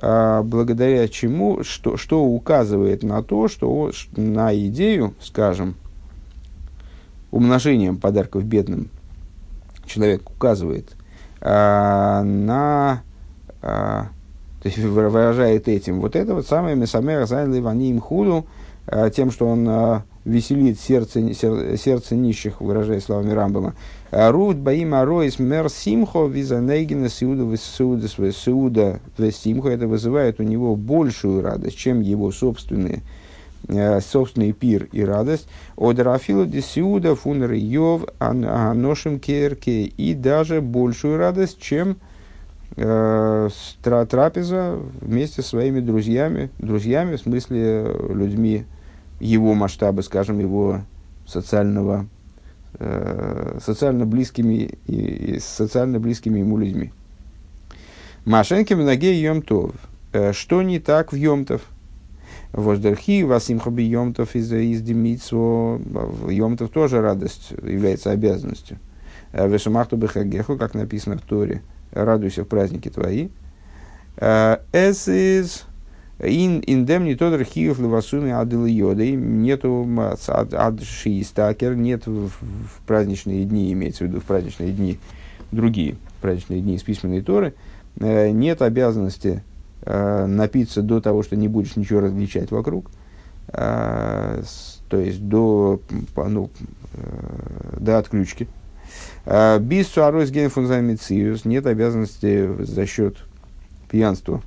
э, 0.01 0.43
благодаря 0.45 1.09
чему, 1.09 1.63
что, 1.65 1.97
что 1.97 2.25
указывает 2.25 3.03
на 3.03 3.23
то, 3.23 3.49
что 3.49 3.91
на 4.17 4.55
идею, 4.67 5.15
скажем, 5.21 5.75
умножением 7.31 7.97
подарков 7.99 8.45
бедным 8.45 8.89
человек 9.87 10.29
указывает 10.31 10.91
а, 11.41 12.23
на, 12.23 13.03
а, 13.63 14.09
то 14.63 14.69
есть 14.69 14.79
выражает 14.79 15.69
этим 15.69 16.01
вот 16.01 16.17
это 16.17 16.35
вот 16.35 16.47
самое 16.47 16.77
Месамер 16.77 17.27
Зайн 17.27 17.53
Ливаним 17.53 18.01
Худу, 18.01 18.47
а, 18.87 19.11
тем, 19.11 19.31
что 19.31 19.47
он 19.47 19.67
а, 19.69 20.05
веселит 20.25 20.81
сердце, 20.81 21.35
сердце 21.35 22.17
нищих, 22.17 22.61
выражая 22.61 23.01
словами 23.01 23.33
Рамбама. 23.33 23.75
А, 24.11 24.31
Рут 24.31 24.57
Баим 24.57 24.95
Ароис 24.95 25.39
Мер 25.39 25.69
Симхо 25.69 26.27
Визанейгина 26.27 27.09
Сиуда 27.09 27.57
Сиуда 27.57 28.09
Сиуда 28.09 29.01
Симхо, 29.33 29.69
это 29.69 29.87
вызывает 29.87 30.41
у 30.41 30.43
него 30.43 30.77
большую 30.77 31.43
радость, 31.43 31.77
чем 31.77 32.01
его 32.01 32.31
собственные 32.33 33.03
собственный 34.01 34.53
пир 34.53 34.89
и 34.93 35.05
радость. 35.05 35.49
Одерафила 35.77 36.47
десиуда 36.47 37.15
фунер 37.15 37.53
йов 37.53 38.05
аношим 38.19 39.19
керке. 39.19 39.85
И 39.85 40.15
даже 40.15 40.61
большую 40.61 41.19
радость, 41.19 41.61
чем 41.61 41.97
э, 42.77 43.49
трапеза 43.83 44.79
вместе 45.01 45.43
со 45.43 45.49
своими 45.49 45.81
друзьями, 45.81 46.51
друзьями, 46.59 47.17
в 47.17 47.21
смысле 47.21 47.95
людьми 48.11 48.65
его 49.21 49.55
масштаба, 49.55 50.03
скажем, 50.03 50.39
его 50.39 50.83
социального, 51.27 52.07
э, 52.79 53.59
социально 53.65 54.05
близкими 54.05 54.77
и, 54.87 54.95
и 54.95 55.39
социально 55.41 55.99
близкими 55.99 56.41
ему 56.41 56.59
людьми. 56.59 56.93
Машенки 58.25 58.75
в 58.75 58.79
ноге 58.79 59.21
Йомтов. 59.21 59.73
Э, 60.13 60.33
что 60.33 60.63
не 60.63 60.81
так 60.81 61.13
в 61.13 61.17
Йомтов? 61.17 61.63
Воздерхи, 62.55 63.25
Васимха 63.25 63.71
Йомтов 63.71 64.37
из, 64.37 64.53
из 64.53 64.81
Демитсво. 64.81 65.81
Йомтов 66.31 66.71
тоже 66.71 67.01
радость 67.01 67.51
является 67.51 68.13
обязанностью. 68.13 68.79
Э, 69.33 69.49
Вешамахту 69.49 69.97
Бехагеху, 69.97 70.57
как 70.57 70.75
написано 70.75 71.19
в 71.19 71.23
Торе, 71.23 71.63
радуйся 71.91 72.45
в 72.45 72.49
праздники 72.49 72.89
твои. 72.91 73.29
Э, 74.17 74.59
эс 74.73 75.09
из 75.09 75.65
Ин 76.21 76.61
индем 76.61 77.05
не 77.05 77.17
тот 77.17 77.35
архив 77.35 77.81
левасуны 77.81 78.33
адыл 78.33 78.67
йодой, 78.67 79.11
нету 79.13 79.85
ад 80.29 80.81
шиистакер, 80.81 81.75
нет 81.75 82.07
в, 82.07 82.29
в 82.29 82.81
праздничные 82.87 83.45
дни, 83.45 83.73
имеется 83.73 84.05
в 84.05 84.07
виду 84.07 84.21
в 84.21 84.25
праздничные 84.25 84.71
дни, 84.71 85.01
другие 85.51 85.97
праздничные 86.21 86.61
дни 86.61 86.77
из 86.77 86.85
письменной 86.85 87.21
Торы, 87.21 87.55
э, 87.99 88.31
нет 88.31 88.63
обязанности 88.63 89.43
э, 89.85 90.27
напиться 90.27 90.83
до 90.83 91.01
того, 91.01 91.23
что 91.23 91.37
не 91.37 91.49
будешь 91.49 91.77
ничего 91.77 92.01
различать 92.01 92.51
вокруг, 92.51 92.91
э, 93.49 94.43
с, 94.45 94.83
то 94.89 94.99
есть 94.99 95.27
до, 95.27 95.81
ну, 96.17 96.51
э, 96.95 97.77
до 97.79 97.99
отключки. 97.99 98.49
ביז 99.27 99.89
צו 99.89 100.31
ארויסגיין 100.31 100.76
פון 100.76 100.91
זיין 100.91 101.12
מציאות 101.12 101.47
нет 101.47 101.67
обязанности 101.67 102.63
за 102.63 102.87
счет 102.87 103.17
пьянства 103.91 104.43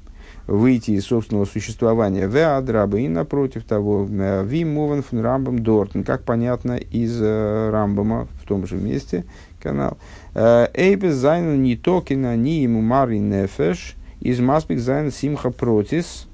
выйти 0.45 0.91
из 0.91 1.05
собственного 1.05 1.45
существования. 1.45 2.27
ואדרבה 2.27 3.01
и 3.01 3.09
напротив 3.09 3.63
того, 3.63 4.05
ווי 4.05 4.65
מובן 4.65 5.01
פון 5.01 5.21
רמב״ם 5.21 5.59
דארטן, 5.59 6.03
как 6.03 6.23
понятно 6.23 6.77
из 6.77 7.21
Рамбама 7.21 8.27
в 8.41 8.47
том 8.47 8.65
же 8.65 8.75
месте, 8.75 9.25
כנ״ל. 9.61 9.97
אויב 10.33 11.15
עס 11.15 11.61
זיינען 11.61 11.75
ניטא 11.75 12.37
קיין 12.37 12.61
עניים 12.61 12.81
ומרי 12.81 13.17
נפש, 13.17 13.96
איז 14.21 14.39
מספיק 14.39 14.79
זיין 14.79 15.11
שמחה 15.11 15.51
פרטית, 15.51 16.27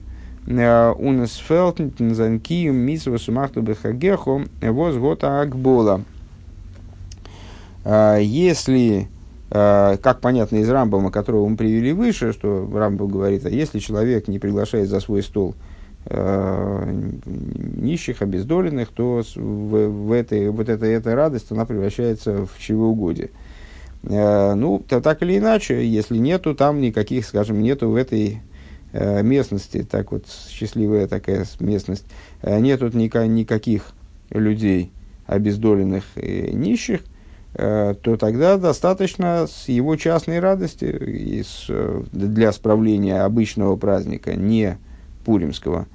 און 0.45 0.99
עס 0.99 1.36
פעלט 1.36 1.81
אין 1.81 2.16
זיין 2.16 2.39
קיום 2.39 2.76
מצות 2.76 3.18
ושמחת 3.18 3.61
בחגך, 3.61 4.43
וואס 4.61 4.95
האט 4.95 5.41
א 5.41 5.50
הגבלה. 5.50 6.01
Если 7.86 9.07
как 9.49 10.19
понятно 10.19 10.57
из 10.57 10.69
Рамбама, 10.69 11.11
которого 11.11 11.47
мы 11.47 11.57
привели 11.57 11.93
выше, 11.93 12.34
что 12.34 12.67
Рамбам 12.73 13.07
говорит, 13.09 13.45
а 13.45 13.49
если 13.49 13.77
человек 13.77 14.27
не 14.27 14.39
приглашает 14.39 14.89
за 14.89 14.99
свой 14.99 15.21
стол 15.21 15.53
нищих, 17.25 18.21
обездоленных, 18.21 18.89
то 18.89 19.21
в, 19.36 19.88
в 19.88 20.11
этой, 20.11 20.49
вот 20.49 20.69
эта, 20.69 20.86
эта 20.86 21.15
радость, 21.15 21.51
она 21.51 21.65
превращается 21.65 22.45
в 22.45 22.59
чревоугодие. 22.59 23.27
Э, 23.27 23.29
ну, 24.04 24.84
то, 24.88 24.99
так 24.99 25.22
или 25.22 25.38
иначе, 25.38 25.88
если 25.88 26.18
нету 26.18 26.56
там 26.56 26.82
никаких, 26.82 27.26
скажем, 27.26 27.62
нету 27.62 27.89
в 27.89 27.95
этой 27.95 28.41
э, 28.91 29.24
местности, 29.24 29.88
так 29.89 30.12
вот 30.12 30.26
счастливая 30.49 31.08
такая 31.08 31.45
местность, 31.60 32.06
э, 32.41 32.60
нету 32.60 32.88
ника- 32.89 33.28
никаких 33.28 33.93
людей 34.30 34.91
обездоленных 35.26 36.04
и 36.16 36.51
нищих, 36.54 37.01
то 37.54 38.18
тогда 38.20 38.58
достаточно 38.58 39.45
с 39.47 39.70
его 39.70 39.95
частной 39.95 40.39
радости 40.39 40.86
из, 40.86 41.70
для 42.12 42.51
справления 42.51 43.22
обычного 43.22 43.76
праздника, 43.76 44.36
не 44.36 44.80
пуримского, 45.24 45.86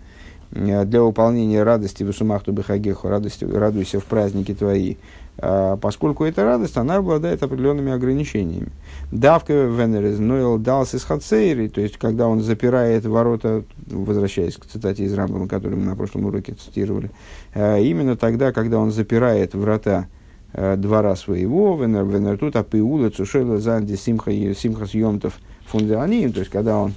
для 0.52 1.02
выполнения 1.02 1.64
радости 1.64 2.04
в 2.04 2.10
Исумахту 2.12 2.52
Бехагеху, 2.52 3.08
радости, 3.08 3.44
радуйся 3.44 3.98
в 3.98 4.04
празднике 4.04 4.54
твои, 4.54 4.96
поскольку 5.40 6.24
эта 6.24 6.44
радость, 6.44 6.76
она 6.76 6.96
обладает 6.96 7.42
определенными 7.42 7.92
ограничениями. 7.92 8.72
Давка 9.12 9.52
Венерез 9.52 10.18
Нойл 10.18 10.58
Далс 10.58 10.94
из 10.94 11.04
Хацейри, 11.04 11.68
то 11.68 11.80
есть, 11.80 11.96
когда 11.96 12.26
он 12.26 12.40
запирает 12.40 13.06
ворота, 13.06 13.62
возвращаясь 13.86 14.56
к 14.56 14.66
цитате 14.66 15.04
из 15.04 15.14
Рамбама, 15.14 15.46
которую 15.46 15.80
мы 15.80 15.86
на 15.86 15.94
прошлом 15.94 16.26
уроке 16.26 16.54
цитировали, 16.54 17.10
а, 17.54 17.78
именно 17.78 18.16
тогда, 18.16 18.52
когда 18.52 18.78
он 18.78 18.90
запирает 18.90 19.54
врата 19.54 20.08
а, 20.52 20.76
двора 20.76 21.14
своего, 21.14 21.76
Венер, 21.76 22.04
Венер 22.04 22.36
тут 22.36 22.56
апиула 22.56 23.10
цушела 23.10 23.58
занди 23.58 23.94
симха 23.94 24.32
симхас 24.32 24.92
йомтов 24.92 25.38
фундианим, 25.66 26.32
то 26.32 26.40
есть, 26.40 26.50
когда 26.50 26.78
он 26.78 26.92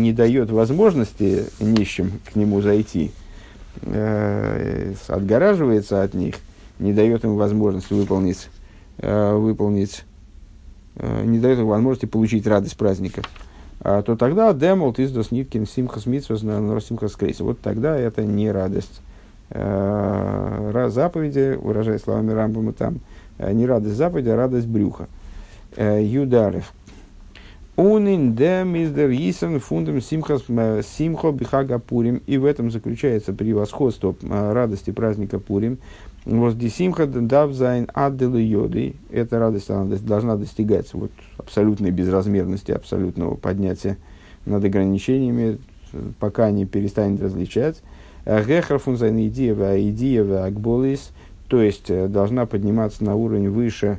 не 0.00 0.12
дает 0.12 0.50
возможности 0.50 1.44
нищим 1.60 2.20
к 2.30 2.34
нему 2.34 2.60
зайти, 2.60 3.12
отгораживается 5.08 6.02
от 6.02 6.14
них– 6.14 6.34
не 6.82 6.92
дает 6.92 7.24
им 7.24 7.36
возможности 7.36 7.94
выполнить, 7.94 8.48
э, 8.98 9.34
выполнить 9.34 10.04
э, 10.96 11.24
не 11.24 11.38
дает 11.38 11.58
им 11.58 11.66
возможности 11.66 12.06
получить 12.06 12.46
радость 12.46 12.76
праздника, 12.76 13.22
а, 13.80 14.02
то 14.02 14.16
тогда 14.16 14.52
демолт 14.52 14.98
из 14.98 15.10
досниткин 15.12 15.66
симхас 15.66 16.06
митсвас 16.06 16.42
на 16.42 16.80
симхас. 16.80 17.16
Вот 17.40 17.60
тогда 17.60 17.96
это 17.96 18.24
не 18.24 18.50
радость. 18.50 19.00
Э, 19.50 20.88
заповеди, 20.90 21.58
выражая 21.60 21.98
словами 21.98 22.32
Рамбама 22.32 22.72
там, 22.72 23.00
э, 23.38 23.52
не 23.52 23.66
радость 23.66 23.96
заповеди, 23.96 24.30
а 24.30 24.36
радость 24.36 24.66
брюха. 24.66 25.08
Э, 25.76 26.02
Юдарев. 26.02 26.72
Унин 27.76 28.34
дем 28.34 28.76
издер 28.76 29.10
исен 29.10 29.58
фундам 29.58 30.00
симхас 30.00 30.42
симхо 30.86 31.32
бихага 31.32 31.78
пурим. 31.78 32.22
И 32.26 32.36
в 32.38 32.44
этом 32.44 32.70
заключается 32.70 33.32
превосходство 33.32 34.14
э, 34.22 34.52
радости 34.52 34.90
праздника 34.90 35.38
Пурим. 35.38 35.78
Воздисимха 36.24 37.06
давзайн 37.06 37.88
адделу 37.92 38.38
йоды. 38.38 38.94
Эта 39.10 39.40
радость 39.40 39.70
она 39.70 39.96
должна 39.96 40.36
достигать 40.36 40.92
вот, 40.94 41.10
абсолютной 41.36 41.90
безразмерности, 41.90 42.70
абсолютного 42.70 43.34
поднятия 43.34 43.96
над 44.46 44.64
ограничениями, 44.64 45.58
пока 46.20 46.50
не 46.52 46.64
перестанет 46.64 47.20
различать. 47.20 47.82
העכער 48.24 48.78
פון 48.78 48.99
זיין 48.99 49.26
ידיעה 49.28 49.55
ידיעה 49.55 49.82
והגבלות, 49.90 51.10
то 51.48 51.60
есть 51.60 51.90
э, 51.90 52.06
должна 52.06 52.46
подниматься 52.46 53.02
на 53.02 53.16
уровень 53.16 53.50
выше 53.50 53.98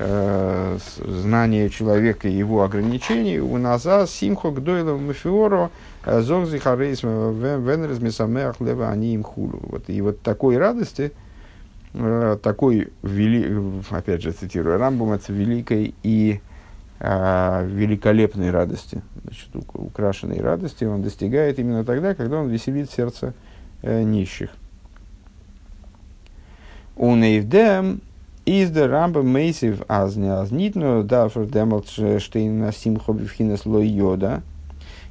э, 0.00 0.78
знания 1.06 1.68
человека 1.68 2.26
и 2.26 2.32
его 2.32 2.64
ограничений. 2.64 3.38
און 3.38 3.56
אזא 3.58 4.08
שמחה 4.08 4.50
גדולה 4.50 5.00
ומפוארה 5.00 5.70
э, 6.04 6.20
זאגט 6.20 6.58
זיך 6.58 6.78
ארויס 6.78 7.04
ווען 7.04 7.47
ער 7.47 7.68
איז 7.68 8.00
משמח 8.00 8.60
לב 8.60 8.90
העניים 8.90 9.22
כולו. 9.22 9.60
Вот, 9.62 9.84
и 9.86 10.00
вот 10.00 10.20
такой 10.20 10.58
радости– 10.58 11.12
Э, 11.22 11.29
такой, 11.92 12.88
вели, 13.02 13.52
опять 13.90 14.22
же 14.22 14.32
цитирую 14.32 14.78
Рамбом, 14.78 15.12
это 15.12 15.32
великой 15.32 15.94
и 16.02 16.40
а, 17.00 17.64
великолепной 17.64 18.50
радости, 18.50 19.02
значит, 19.24 19.48
украшенной 19.74 20.40
радости 20.40 20.84
он 20.84 21.02
достигает 21.02 21.58
именно 21.58 21.84
тогда, 21.84 22.14
когда 22.14 22.38
он 22.38 22.48
веселит 22.48 22.90
сердце 22.90 23.34
э, 23.82 24.02
нищих. 24.02 24.50
Он 26.96 27.24
эйвдем 27.24 28.02
из 28.44 28.70
der 28.70 28.88
Рамбам 28.88 29.26
мейсив 29.26 29.82
азнязнитно 29.88 31.02
дафер 31.02 31.46
демалт 31.46 31.88
штейн 31.88 32.70
симхо 32.72 33.12
бифхинес 33.14 33.64
лой 33.64 33.88
йода. 33.88 34.42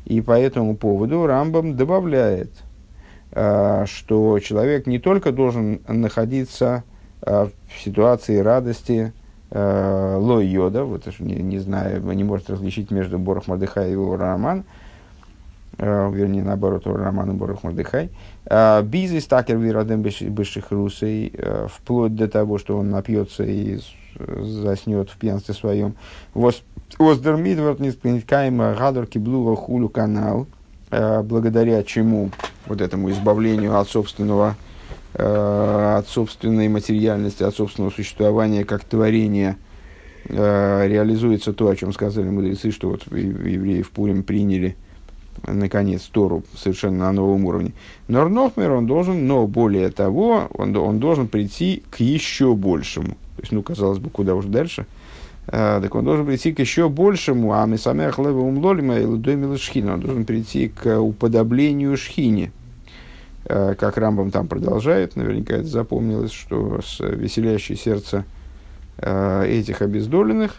И 0.06 0.22
по 0.22 0.40
этому 0.40 0.76
поводу 0.76 1.26
Рамбам 1.26 1.76
добавляет– 1.76 2.50
Э, 2.62 2.69
что 3.32 4.40
человек 4.40 4.88
не 4.88 5.00
только 5.00 5.32
должен 5.32 5.82
находиться 5.88 6.84
э, 7.22 7.48
в 7.68 7.80
ситуации 7.80 8.40
радости 8.40 9.14
э, 9.52 10.18
лой 10.20 10.48
йода, 10.48 10.84
вот 10.84 11.06
не, 11.20 11.36
не 11.36 11.60
знаю, 11.60 12.02
не 12.02 12.24
может 12.24 12.50
различить 12.50 12.90
между 12.90 13.20
Борох 13.20 13.48
Мордыхай 13.48 13.90
и 13.90 13.92
его 13.92 14.18
роман, 14.18 14.64
вернее, 15.78 16.44
наоборот, 16.44 16.88
роман 16.88 17.32
и 17.32 17.34
Борох 17.34 17.64
Мордыхай. 17.64 18.10
Бизнес 18.84 19.28
такер 19.28 19.58
вирадем 19.58 20.02
бывших 20.02 20.72
русей, 20.72 21.34
вплоть 21.70 22.16
до 22.16 22.28
того, 22.28 22.58
что 22.58 22.78
он 22.78 22.90
напьется 22.90 23.44
и 23.44 23.80
заснет 24.18 25.10
в 25.10 25.18
пьянстве 25.18 25.54
своем. 25.54 25.96
Воздермидвард 26.34 27.80
нискаема 27.80 28.76
гадор 28.78 29.06
киблуга 29.06 29.56
хулю 29.56 29.88
канал– 29.88 30.48
Э, 30.59 30.59
благодаря 30.90 31.84
чему 31.84 32.32
вот 32.66 32.82
этому 32.82 33.10
избавлению 33.12 33.78
от 33.78 33.90
собственного, 33.90 34.56
э, 35.14 35.96
от 35.98 36.08
собственной 36.08 36.68
материальности, 36.70 37.44
от 37.44 37.56
собственного 37.56 37.92
существования 37.92 38.64
как 38.64 38.84
творения, 38.84 39.58
э, 40.26 40.88
реализуется 40.88 41.54
то, 41.54 41.68
о 41.68 41.76
чем 41.76 41.94
сказали 41.94 42.30
мудрецы, 42.30 42.72
что 42.72 42.90
вот 42.90 43.06
евреи 43.12 43.82
в 43.82 43.92
Пурим 43.92 44.24
приняли 44.24 44.76
наконец 45.48 46.04
Тору 46.04 46.44
совершенно 46.56 47.06
на 47.06 47.12
новом 47.14 47.46
уровне. 47.46 47.74
Норнофмер 48.08 48.72
он 48.72 48.88
должен, 48.88 49.26
но 49.26 49.48
более 49.48 49.90
того, 49.90 50.48
он, 50.54 50.76
он 50.76 51.00
должен 51.00 51.28
прийти 51.28 51.84
к 51.90 52.02
еще 52.02 52.56
большему. 52.56 53.18
То 53.38 53.42
есть, 53.42 53.52
ну, 53.54 53.64
казалось 53.64 54.00
бы, 54.00 54.10
куда 54.10 54.36
уже 54.36 54.50
дальше– 54.50 54.86
Э, 54.99 54.99
так 55.52 55.96
он 55.96 56.06
должен 56.06 56.26
прийти 56.26 56.54
к 56.54 56.60
еще 56.60 56.90
большему, 56.90 57.54
а 57.54 57.66
мы 57.66 57.78
сами 57.78 58.10
хлеба 58.12 58.38
умлолима 58.38 59.00
и 59.00 59.06
лудоймила 59.06 59.58
шхина. 59.58 59.96
Он 59.96 60.02
должен 60.02 60.26
прийти 60.26 60.70
к 60.70 61.00
уподоблению 61.00 61.98
шхине. 61.98 62.52
Э, 63.46 63.74
как 63.74 63.98
Рамбам 63.98 64.30
там 64.32 64.48
продолжает, 64.48 65.16
наверняка 65.16 65.56
это 65.56 65.68
запомнилось, 65.68 66.32
что 66.32 66.82
с 66.82 67.00
веселящей 67.00 67.76
сердце 67.76 68.26
э, 68.98 69.46
этих 69.48 69.82
обездоленных 69.82 70.58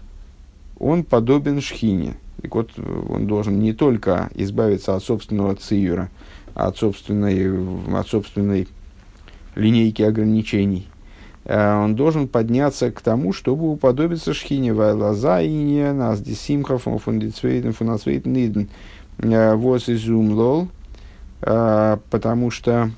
он 0.78 1.05
подобен 1.05 1.61
шхине. 1.61 2.16
Так 2.43 2.55
вот, 2.55 2.70
он 3.09 3.26
должен 3.26 3.61
не 3.61 3.74
только 3.74 4.30
избавиться 4.34 4.97
от 4.97 5.05
собственного 5.05 5.55
циюра, 5.55 6.11
от 6.55 6.78
собственной, 6.78 7.95
от 7.95 8.09
собственной 8.09 8.66
линейки 9.55 10.03
ограничений, 10.03 10.88
Э, 10.88 10.99
он 11.47 11.95
должен 11.97 12.28
подняться 12.28 12.91
к 12.91 13.01
тому, 13.01 13.32
чтобы 13.32 13.70
уподобиться 13.70 14.34
Шхине 14.34 14.74
Вайлаза 14.74 15.41
и 15.41 15.51
не 15.51 15.93
нас 15.93 16.20
десимхов 16.20 16.82
фундицвейтен 16.82 17.72
фунацвейтен 17.72 18.32
ниден 18.32 18.68
э, 19.18 19.55
вос 19.55 19.88
изум 19.88 20.32
лол, 20.32 20.68
э, 21.41 21.97
потому 22.11 22.51
что 22.51 22.91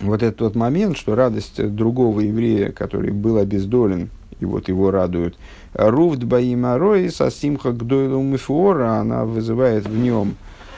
вот 0.00 0.22
этот 0.22 0.40
вот 0.42 0.54
момент, 0.54 0.98
что 0.98 1.14
радость 1.14 1.74
другого 1.74 2.20
еврея, 2.20 2.72
который 2.72 3.10
был 3.10 3.38
обездолен, 3.38 4.10
и 4.40 4.44
вот 4.44 4.68
его 4.68 4.90
радуют, 4.90 5.36
руфт 5.72 6.22
баимарой 6.24 7.10
со 7.10 7.30
симха 7.30 7.72
гдойлу 7.72 8.20
мифуора, 8.20 8.98
она 8.98 9.24
вызывает 9.24 9.86
в 9.86 9.96
нем 9.96 10.36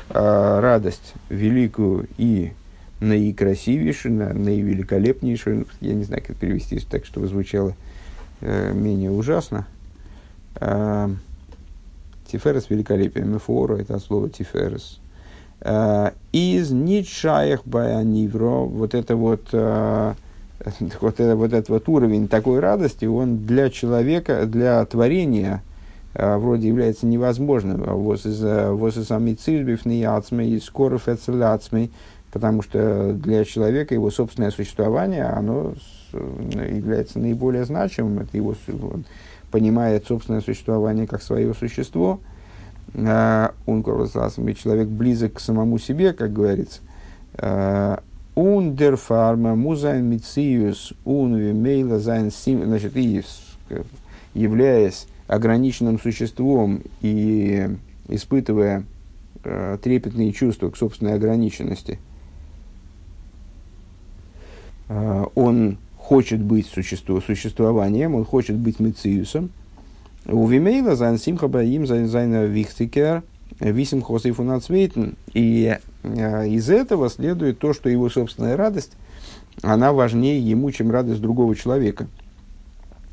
радость 0.08 1.14
великую 1.28 2.06
и 2.16 2.52
наикрасивейшую, 3.00 4.14
на, 4.14 4.32
наивеликолепнейшую, 4.32 5.66
я 5.80 5.94
не 5.94 6.04
знаю, 6.04 6.22
как 6.26 6.36
перевести 6.36 6.78
так, 6.80 7.04
чтобы 7.04 7.28
звучало 7.28 7.74
э, 8.40 8.72
менее 8.72 9.10
ужасно. 9.10 9.66
Э, 10.60 11.08
тиферес 12.30 12.70
великолепие. 12.70 13.24
Мефора 13.24 13.76
это 13.76 13.96
от 13.96 14.02
слова 14.02 14.28
тиферес. 14.28 15.00
Э, 15.60 16.12
из 16.32 16.70
нитшаях 16.70 17.66
баянивро, 17.66 18.64
вот 18.64 18.94
это 18.94 19.16
вот, 19.16 19.48
э, 19.52 20.14
вот, 21.00 21.20
это, 21.20 21.36
вот 21.36 21.52
этот 21.52 21.68
вот 21.68 21.88
уровень 21.88 22.28
такой 22.28 22.60
радости, 22.60 23.04
он 23.04 23.46
для 23.46 23.70
человека, 23.70 24.46
для 24.46 24.84
творения 24.84 25.62
вроде 26.18 26.68
является 26.68 27.04
невозможным. 27.04 27.82
Вот 27.82 28.24
из 28.24 29.06
сами 29.06 29.34
цизбифный 29.34 30.02
ацмей, 30.04 30.58
скоров 30.62 31.08
эцеляцмей, 31.08 31.90
потому 32.32 32.62
что 32.62 33.12
для 33.12 33.44
человека 33.44 33.94
его 33.94 34.10
собственное 34.10 34.50
существование, 34.50 35.24
оно 35.24 35.74
является 36.12 37.18
наиболее 37.18 37.64
значимым, 37.64 38.20
это 38.20 38.36
его, 38.36 38.54
он 38.68 39.04
понимает 39.50 40.06
собственное 40.06 40.40
существование 40.40 41.06
как 41.06 41.22
свое 41.22 41.54
существо, 41.54 42.20
он 42.94 43.82
человек 44.54 44.88
близок 44.88 45.34
к 45.34 45.40
самому 45.40 45.78
себе, 45.78 46.12
как 46.12 46.32
говорится. 46.32 46.80
Ундер 48.34 48.96
фарма 48.96 49.54
музайн 49.54 50.04
мициус 50.04 50.92
ун 51.04 51.36
вимейла 51.36 51.98
зайн 51.98 52.30
сим, 52.30 52.64
значит, 52.64 52.96
и 52.96 53.22
являясь 54.34 55.06
ограниченным 55.26 55.98
существом 55.98 56.82
и 57.00 57.68
испытывая 58.08 58.84
э, 59.42 59.78
трепетные 59.82 60.32
чувства 60.32 60.70
к 60.70 60.76
собственной 60.76 61.14
ограниченности, 61.14 61.98
э, 61.98 62.15
он 64.88 65.78
хочет 65.96 66.40
быть 66.40 66.66
существо, 66.66 67.20
существованием, 67.20 68.14
он 68.14 68.24
хочет 68.24 68.56
быть 68.56 68.78
мециусом. 68.78 69.50
און 70.26 70.46
במילא 70.46 70.96
זיין 70.96 71.18
שמחה 71.18 71.48
ביי 71.48 71.67
אים 71.67 71.86
זיין 71.86 72.46
וויכטיקער 72.46 73.22
ווי 73.60 73.76
שמחה 73.76 74.02
פון 74.02 74.42
א 74.42 74.50
צווייטן. 74.50 75.16
И 75.32 75.78
э, 76.02 76.48
из 76.48 76.70
этого 76.70 77.08
следует 77.08 77.58
то, 77.58 77.72
что 77.72 77.88
его 77.88 78.08
собственная 78.08 78.56
радость, 78.56 78.92
она 79.62 79.92
важнее 79.92 80.38
ему, 80.38 80.70
чем 80.70 80.90
радость 80.90 81.20
другого 81.20 81.54
человека. 81.54 82.06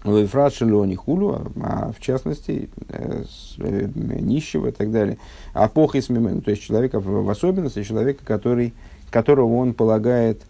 ובפרט 0.04 0.46
של 0.46 0.71
עני 0.71 0.96
כולו, 0.96 1.54
а 1.62 1.94
в 1.98 2.02
частности 2.02 2.70
э, 2.90 3.24
э, 3.60 3.90
нищего 3.96 4.68
и 4.68 4.72
так 4.72 4.92
далее. 4.92 5.18
А 5.54 5.70
похис 5.70 6.08
то 6.08 6.52
есть 6.52 6.62
человека, 6.62 7.00
в 7.00 7.30
особенности 7.30 7.84
человека, 7.84 8.26
который, 8.26 8.74
которого 9.12 9.56
он 9.56 9.74
полагает 9.74 10.42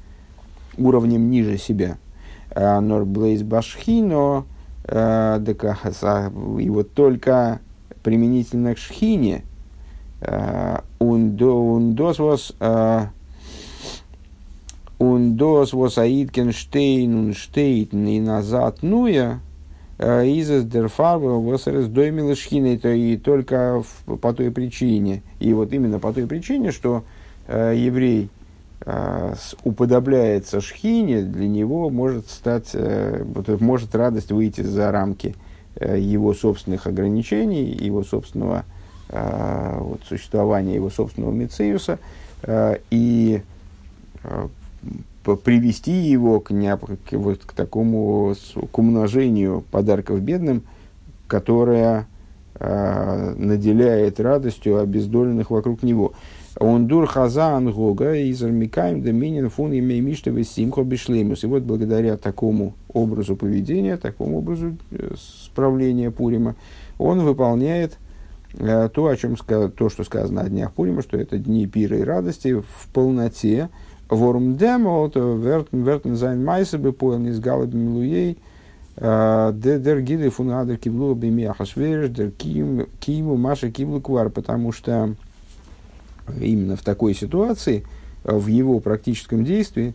уровнем 0.78 1.30
ниже 1.30 1.58
себя. 1.58 1.98
Норблейз 2.56 3.42
Башхино, 3.44 4.46
э, 4.86 5.40
и 6.60 6.70
вот 6.70 6.94
только 6.94 7.60
применительно 8.04 8.76
к 8.76 8.78
Шхине, 8.78 9.44
ундос 11.00 12.20
вас 12.20 12.54
ундос 15.00 15.74
вас 15.74 15.98
аиткенштейн 15.98 17.16
унштейтн 17.16 18.06
и 18.06 18.20
назад 18.20 18.84
нуя, 18.84 19.40
из 20.00 20.66
дерфарва 20.66 21.40
восерес 21.40 21.88
доймила 21.88 22.36
шхина, 22.36 22.68
это 22.68 22.94
и 22.94 23.18
только 23.18 23.84
по 24.22 24.34
той 24.34 24.52
причине, 24.52 25.24
и 25.40 25.54
вот 25.54 25.74
именно 25.74 26.00
по 26.00 26.14
той 26.14 26.28
причине, 26.28 26.72
что 26.72 27.04
еврей– 27.48 28.30
уподобляется 29.64 30.60
шхине, 30.60 31.22
для 31.22 31.48
него 31.48 31.90
может 31.90 32.30
стать, 32.30 32.72
э, 32.74 33.24
может 33.60 33.96
радость 33.96 34.32
выйти 34.32 34.62
за 34.62 34.92
рамки 34.92 35.36
э, 35.76 35.98
его 36.00 36.34
собственных 36.34 36.86
ограничений, 36.88 37.64
его 37.64 38.04
собственного 38.04 38.66
вот, 39.10 40.02
существования, 40.10 40.74
его 40.74 40.90
собственного 40.90 41.32
мециуса, 41.32 42.00
и 42.90 43.42
привести 45.24 45.92
его 45.92 46.40
к, 46.40 46.48
к, 46.50 47.12
вот, 47.12 47.42
к 47.46 47.54
такому, 47.54 48.34
к 48.72 48.78
умножению 48.80 49.64
подарков 49.70 50.20
бедным, 50.20 50.64
которое 51.28 52.08
наделяет 52.60 54.20
радостью 54.20 54.80
обездоленных 54.80 55.52
вокруг 55.52 55.84
него. 55.84 56.14
Он 56.60 56.88
дур 56.88 57.08
хазан 57.08 57.72
гога 57.72 58.14
из 58.14 58.44
армикаем 58.44 59.02
доминин 59.02 59.50
фун 59.50 59.72
имей 59.72 60.02
миштовый 60.02 60.44
симхо 60.44 60.84
бишлемус. 60.84 61.44
И 61.44 61.48
вот 61.48 61.64
благодаря 61.64 62.16
такому 62.16 62.74
образу 62.90 63.36
поведения, 63.36 63.98
такому 63.98 64.38
образу 64.38 64.78
э, 64.92 65.16
справления 65.18 66.12
Пурима, 66.12 66.56
он 67.00 67.22
выполняет 67.22 67.98
э, 68.54 68.88
то, 68.94 69.08
о 69.08 69.18
чем 69.18 69.36
то, 69.36 69.90
что 69.90 70.04
сказано 70.04 70.42
о 70.42 70.50
днях 70.50 70.74
Пурима, 70.74 71.02
что 71.02 71.18
это 71.18 71.40
дни 71.40 71.66
пира 71.66 71.98
и 71.98 72.04
радости 72.04 72.54
в 72.54 72.88
полноте. 72.94 73.70
Ворум 74.10 74.58
демо, 74.58 75.10
то 75.10 75.36
вертен 75.36 75.84
вертен 75.84 76.16
зайн 76.16 76.44
майса 76.44 76.78
бы 76.78 76.94
поел 76.94 77.18
не 77.18 77.32
с 77.32 77.40
галабим 77.40 77.96
луей, 77.96 78.38
э, 78.98 79.52
дер 79.56 80.02
гиды 80.02 80.30
фунадер 80.30 80.78
киблу 80.78 81.16
бими 81.16 81.46
ахашвериш, 81.46 82.10
дер 82.10 82.30
киму 82.30 83.38
маша 83.38 83.72
киблу 83.72 84.02
квар, 84.02 84.30
потому 84.30 84.72
что 84.72 85.16
именно 86.40 86.76
в 86.76 86.82
такой 86.82 87.14
ситуации, 87.14 87.84
э, 88.24 88.36
в 88.36 88.48
его 88.48 88.80
практическом 88.80 89.44
действии, 89.44 89.94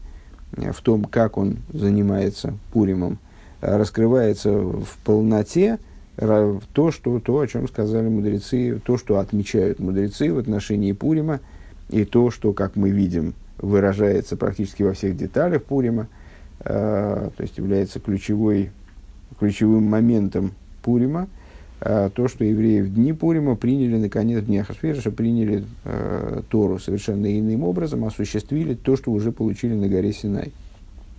э, 0.56 0.72
в 0.72 0.80
том, 0.80 1.04
как 1.04 1.36
он 1.36 1.58
занимается 1.72 2.54
Пуримом, 2.72 3.18
э, 3.60 3.76
раскрывается 3.76 4.50
в 4.50 4.98
полноте 5.04 5.78
то, 6.72 6.90
что, 6.90 7.20
то, 7.20 7.38
о 7.38 7.46
чем 7.46 7.68
сказали 7.68 8.08
мудрецы, 8.08 8.80
то, 8.84 8.98
что 8.98 9.20
отмечают 9.20 9.78
мудрецы 9.78 10.32
в 10.32 10.38
отношении 10.38 10.90
Пурима, 10.90 11.38
и 11.90 12.04
то, 12.04 12.32
что, 12.32 12.52
как 12.52 12.74
мы 12.74 12.90
видим, 12.90 13.34
выражается 13.58 14.36
практически 14.36 14.82
во 14.82 14.94
всех 14.94 15.16
деталях 15.16 15.62
Пурима, 15.62 16.08
то 16.58 17.32
есть 17.38 17.56
является 17.56 18.00
ключевой, 18.00 18.72
ключевым 19.38 19.84
моментом 19.84 20.54
Пурима– 20.82 21.28
а, 21.37 21.37
то, 21.80 22.28
что 22.28 22.44
евреи 22.44 22.80
в 22.80 22.92
дни 22.92 23.12
Пурима 23.12 23.54
приняли, 23.54 23.96
наконец, 23.96 24.42
в 24.42 24.46
дни 24.46 24.58
Ахашвериша 24.58 25.10
приняли 25.10 25.64
э, 25.84 26.42
Тору 26.48 26.78
совершенно 26.78 27.38
иным 27.38 27.62
образом, 27.62 28.04
осуществили 28.04 28.74
то, 28.74 28.96
что 28.96 29.12
уже 29.12 29.30
получили 29.32 29.74
на 29.74 29.88
горе 29.88 30.12
Синай. 30.12 30.52